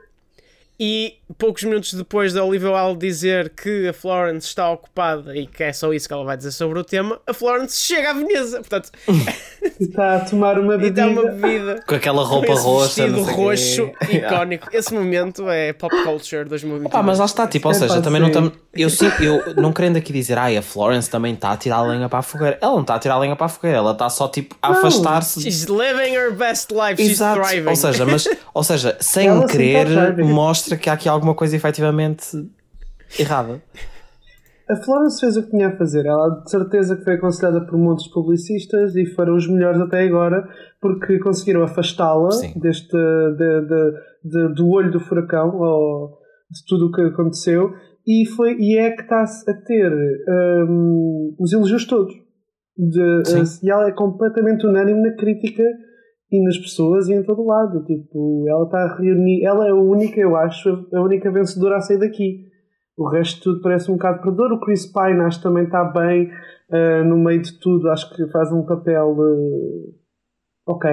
[0.83, 5.63] e poucos minutos depois da Olivia Wilde dizer que a Florence está ocupada e que
[5.63, 8.57] é só isso que ela vai dizer sobre o tema, a Florence chega à Veneza,
[8.61, 8.89] portanto,
[9.79, 11.21] está a tomar uma e dá bebida.
[11.21, 13.07] uma bebida Com aquela com roupa esse roxa.
[13.07, 14.17] vestido roxo quê.
[14.17, 14.67] icónico.
[14.73, 16.91] Esse momento é pop culture 2022.
[16.91, 18.51] Pá, mas lá está, tipo, ou É, seja, também não estamos.
[18.73, 18.89] Eu,
[19.19, 22.19] eu não querendo aqui dizer, ai, a Florence também está a tirar a lenha para
[22.19, 22.57] a fogueira.
[22.61, 24.69] Ela não está a tirar a lenha para a fogueira, ela está só tipo a
[24.69, 25.41] afastar-se.
[25.41, 27.41] She's living her best life, she's Exato.
[27.41, 27.69] thriving.
[27.69, 32.25] Ou seja, mas, ou seja, sem Ela querer, mostra que há aqui alguma coisa efetivamente
[33.19, 33.61] errada.
[34.71, 36.05] A Florence fez o que tinha a fazer.
[36.05, 40.47] Ela de certeza que foi aconselhada por muitos publicistas e foram os melhores até agora
[40.79, 43.91] porque conseguiram afastá-la deste de, de-
[44.23, 46.09] de- do olho do furacão ou
[46.49, 47.71] de tudo o que aconteceu
[48.07, 49.91] e, foi, e é que está a ter
[50.69, 52.13] um, os elogios todos.
[52.77, 53.23] De,
[53.63, 55.63] e ela é completamente unânime na crítica
[56.31, 57.83] e nas pessoas e em todo lado.
[57.83, 59.43] Tipo, ela está a reunir.
[59.43, 62.45] Ela é a única, eu acho, a única vencedora a sair daqui.
[63.01, 64.51] O resto tudo parece um bocado perdedor.
[64.53, 66.31] O Chris Pine acho que também está bem
[66.69, 67.89] uh, no meio de tudo.
[67.89, 69.93] Acho que faz um papel uh,
[70.67, 70.89] ok.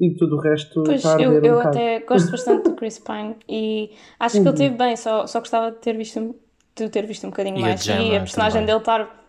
[0.00, 1.68] E tudo o resto pois, está a eu, um eu bocado.
[1.68, 5.70] até gosto bastante do Chris Pine e acho que ele teve bem, só, só gostava
[5.70, 6.34] de ter visto
[6.74, 8.66] de ter visto um bocadinho E a mais Gemma e a personagem também.
[8.66, 9.22] dele estar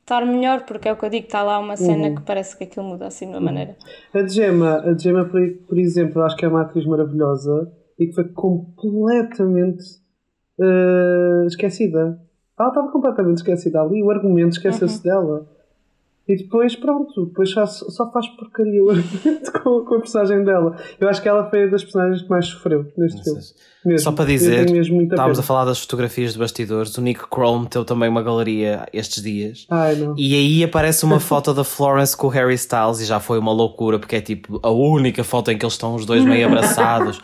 [0.00, 2.64] estar melhor, porque é o que eu digo, está lá uma cena que parece que
[2.64, 3.76] aquilo muda assim de uma maneira.
[4.14, 8.14] A Gemma, a Gemma por, por exemplo, acho que é uma atriz maravilhosa e que
[8.14, 9.84] foi completamente
[10.58, 12.20] uh, esquecida.
[12.58, 15.46] Ela estava completamente esquecida ali, o argumento esqueceu-se dela.
[16.28, 18.82] E depois, pronto, depois só, só faz porcaria
[19.62, 20.76] com, com a personagem dela.
[20.98, 23.40] Eu acho que ela foi das personagens que mais sofreu neste filme.
[23.84, 24.00] Mesmo.
[24.00, 26.98] Só para dizer, estávamos a falar das fotografias de bastidores.
[26.98, 29.64] O Nick Kroll meteu também uma galeria estes dias.
[29.70, 30.12] Ai, não.
[30.18, 33.52] E aí aparece uma foto da Florence com o Harry Styles e já foi uma
[33.52, 37.20] loucura porque é tipo a única foto em que eles estão os dois meio abraçados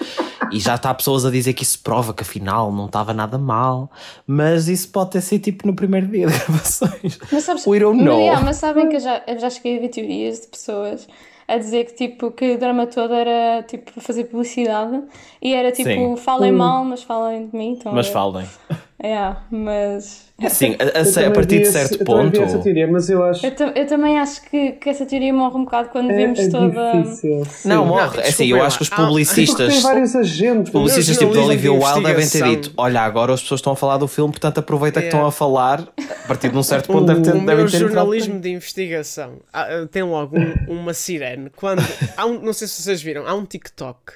[0.53, 3.90] e já está pessoas a dizer que isso prova que afinal não estava nada mal,
[4.24, 7.18] mas isso pode ter sido tipo no primeiro dia de gravações.
[7.32, 8.20] Mas sabes, We don't know.
[8.20, 11.09] yeah, mas sabem que eu já, eu já cheguei a ver teorias de pessoas
[11.49, 15.03] a dizer que tipo que o drama todo era tipo fazer publicidade
[15.40, 16.16] e era tipo Sim.
[16.16, 17.72] falem mal, mas falem de mim.
[17.72, 18.47] Então, Mas é- falem.
[19.05, 22.40] Yeah, mas É assim, a, a- Eu a partir de esse- certo eu vi ponto.
[22.40, 25.64] essa teoria, mas eu acho eu, eu também acho que, que essa teoria morre um
[25.64, 26.92] bocado quando é, vemos é toda.
[27.03, 27.44] difícil.
[27.46, 27.68] sim.
[27.68, 28.20] Não, Não, morre.
[28.20, 28.66] É assim, eu lá.
[28.66, 29.72] acho que os Ah, publicistas.
[29.72, 30.66] tem vários agentes.
[30.66, 33.72] Os publicistas tipo jornalismo Olivia de Wilde devem ter dito: Olha, agora as pessoas estão
[33.72, 35.09] a falar do filme, portanto aproveita que É.
[35.09, 35.80] estão a falar.
[36.24, 39.40] A partir de um certo ponto deve ter, O devem meu ter jornalismo de investigação
[39.53, 41.50] ah, ah, tem logo um- uma sirene.
[41.57, 41.82] Quando
[42.16, 44.12] há um, não sei se vocês viram, há um TikTok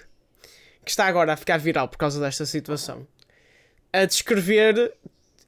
[0.85, 2.99] que está agora a ficar viral por causa desta situação
[4.03, 4.93] a descrever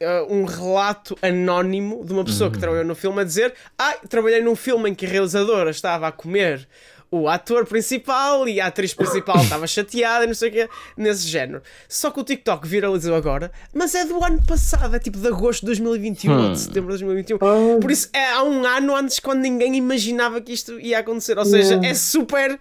[0.00, 4.40] ah, um relato anónimo de uma pessoa que trabalhou no filme a dizer: Ah, trabalhei
[4.42, 6.68] num filme em que a realizadora estava a comer
[7.10, 11.26] o ator principal e a atriz principal estava chateada e não sei o quê, nesse
[11.26, 11.62] género.
[11.88, 15.60] Só que o TikTok viralizou agora, mas é do ano passado, é tipo de agosto
[15.60, 17.38] de 2021 ou de setembro de 2021.
[17.40, 17.80] Ah.
[17.80, 21.38] Por isso é há um ano antes quando ninguém imaginava que isto ia acontecer.
[21.38, 21.88] Ou seja, Yeah.
[21.88, 22.60] é super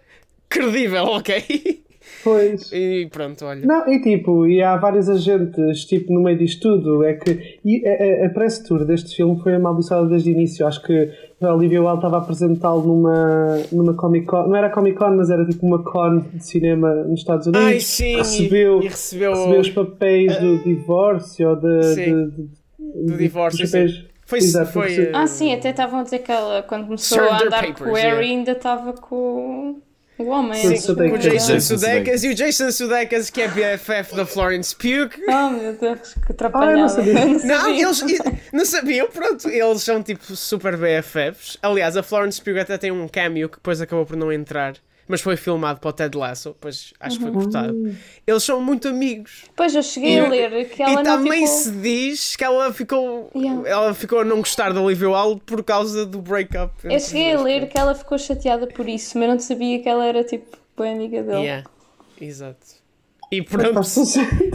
[0.49, 1.83] credível, ok?
[2.23, 2.71] Pois.
[2.71, 3.65] E pronto, olha.
[3.65, 7.03] Não, e tipo, e há vários agentes tipo, no meio disto tudo.
[7.03, 10.65] É que e a, a, press tour deste filme foi amaldiçoada desde o início.
[10.67, 11.09] Acho que
[11.41, 14.47] a Olivia Wilde estava a apresentá-lo numa, numa Comic Con.
[14.47, 17.65] Não era Comic Con, mas era tipo uma con de cinema nos Estados Unidos.
[17.67, 22.29] Ai, sim, e- recebeu, e recebeu- recebeu os papéis do divórcio ou de, Sim.
[22.29, 22.57] de- de-
[23.05, 26.29] Do divórcio, os papéis- Foi- Exato, foi, recebeu- Ah, sim, até estavam a dizer que
[26.31, 28.19] ela, quando começou a andar papers, com o Harry, yeah.
[28.21, 29.79] ainda estava com
[30.17, 30.61] o homem.
[30.61, 31.17] Com o.
[31.17, 35.09] Jason Jason Sudeikis e o Jason Sudeikis que é BFF da Florence Pugh.
[35.27, 37.13] Oh meu Deus, que Ah, eu não sabia.
[37.13, 38.15] Não, sabia.
[38.17, 41.57] eles não sabiam, pronto, eles são tipo super BFFs.
[41.61, 44.75] Aliás, a Florence Pugh até tem um cameo que depois acabou por não entrar,
[45.07, 47.95] mas foi filmado para o Ted Lasso, pois acho que foi cortado.
[48.25, 49.45] Eles são muito amigos.
[49.55, 51.57] Pois eu cheguei a E- ler que ela e também ficou...
[51.61, 53.69] se diz que ela ficou, Yeah.
[53.69, 56.73] ela ficou a não gostar da Olivia Wilde por causa do breakup.
[56.83, 60.05] Eu cheguei a ler que ela ficou chateada por isso, mas não sabia que ela
[60.05, 61.41] era tipo boa amiga dele.
[61.41, 61.69] Yeah,
[62.21, 62.76] exato.
[63.29, 63.81] E pronto,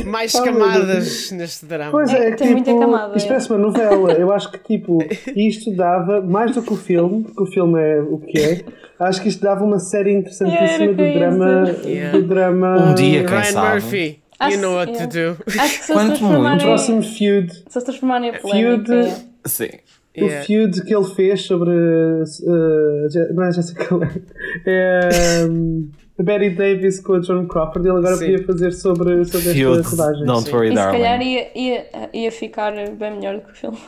[0.06, 1.90] mais meu camadas neste drama.
[1.90, 3.28] Pois é, É, tem tipo, muita camada, Isto é.
[3.28, 4.12] parece uma novela.
[4.12, 4.98] Eu acho que tipo,
[5.36, 8.64] isto dava, mais do que o filme, porque o filme é o que é,
[8.98, 11.76] acho que isto dava uma série interessantíssima do drama.
[11.84, 12.18] Yeah.
[12.18, 13.74] Do drama Um dia, quem Ryan sabe?
[13.82, 15.06] Murphy, Acho- you know what yeah.
[15.06, 15.36] to do.
[15.46, 16.62] Acho que se eles Quanto transformarem, muito.
[16.62, 17.52] O próximo feud.
[17.52, 18.86] se eles transformarem a polémica...
[19.04, 19.14] Feud-
[19.44, 19.68] Sim.
[20.16, 20.40] Yeah.
[20.42, 21.70] O feud que ele fez sobre.
[21.70, 24.22] uh, não é Jessica Lange.
[24.66, 25.46] É.
[25.48, 25.90] um,
[26.22, 27.88] Betty Davis com a John Crawford.
[27.88, 28.24] Ele agora Sim.
[28.32, 30.24] podia fazer sobre, sobre Feud, esta rodagem.
[30.24, 30.54] Don't Sim.
[30.54, 33.78] worry, E se calhar ia, ia, ia ficar bem melhor do que o filme.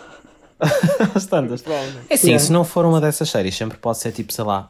[1.14, 1.64] As tantas.
[2.08, 2.44] É assim, Yeah.
[2.46, 4.68] se não for uma dessas séries, sempre pode ser tipo, sei lá,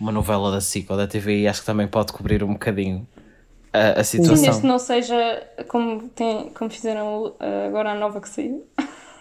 [0.00, 3.06] uma novela da SIC ou da TVI, acho que também pode cobrir um bocadinho
[3.72, 4.68] a, a Sim, desde situação.
[4.68, 7.34] não seja como, tem, como fizeram uh,
[7.66, 8.66] agora a nova que saiu.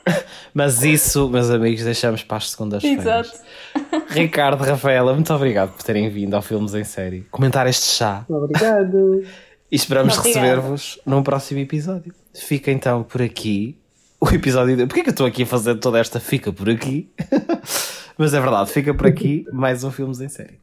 [0.54, 3.06] Mas isso, meus amigos, deixamos para as segundas-feiras.
[3.06, 4.08] Exato.
[4.10, 9.24] Ricardo, Rafaela, muito obrigado por terem vindo ao Filmes em Série comentar este chá Obrigado.
[9.72, 12.14] e esperamos receber-vos num próximo episódio.
[12.34, 13.78] Fica então por aqui
[14.20, 14.76] o episódio.
[14.76, 14.86] De...
[14.86, 17.10] Porquê que eu estou aqui a fazer toda esta fica por aqui?
[18.18, 20.60] Mas é verdade, fica por aqui mais um Filmes em Série.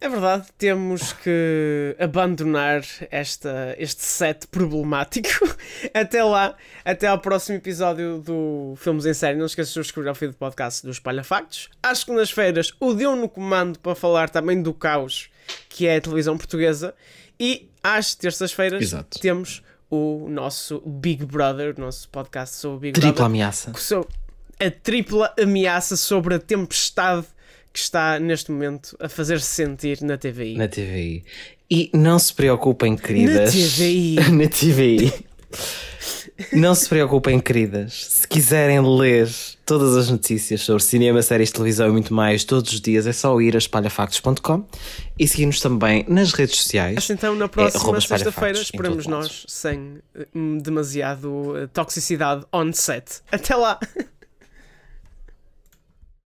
[0.00, 5.28] É verdade, temos que abandonar esta, este set problemático.
[5.92, 9.36] Até lá, até ao próximo episódio do Filmes em Série.
[9.36, 11.68] Não esqueças de subscrever ao feed do podcast do Espalha Factos.
[11.82, 15.30] Às segundas-feiras, o Deu no Comando para falar também do caos
[15.68, 16.94] que é a televisão portuguesa.
[17.38, 23.12] E às terças-feiras temos o nosso Big Brother, o nosso podcast sobre o Big Tripla
[23.12, 23.26] Brother.
[23.26, 23.72] ameaça.
[23.76, 24.06] So-
[24.60, 27.26] a tripla ameaça sobre a tempestade
[27.78, 30.56] que está neste momento a fazer-se sentir na TVI.
[30.56, 31.24] Na TVI.
[31.70, 33.52] E não se preocupem, queridas.
[33.52, 34.16] TVI.
[34.32, 35.12] Na TVI.
[36.52, 37.92] Não se preocupem, queridas.
[38.10, 39.28] Se quiserem ler
[39.66, 43.38] todas as notícias sobre cinema, séries, televisão e muito mais todos os dias, é só
[43.40, 44.64] ir a espalhafactos.com
[45.18, 47.10] e seguir-nos também nas redes sociais.
[47.10, 49.98] Então na É, próxima arroba sexta-feira esperamos nós sem
[50.34, 53.20] hum, demasiado eh, toxicidade on set.
[53.32, 53.78] Até lá!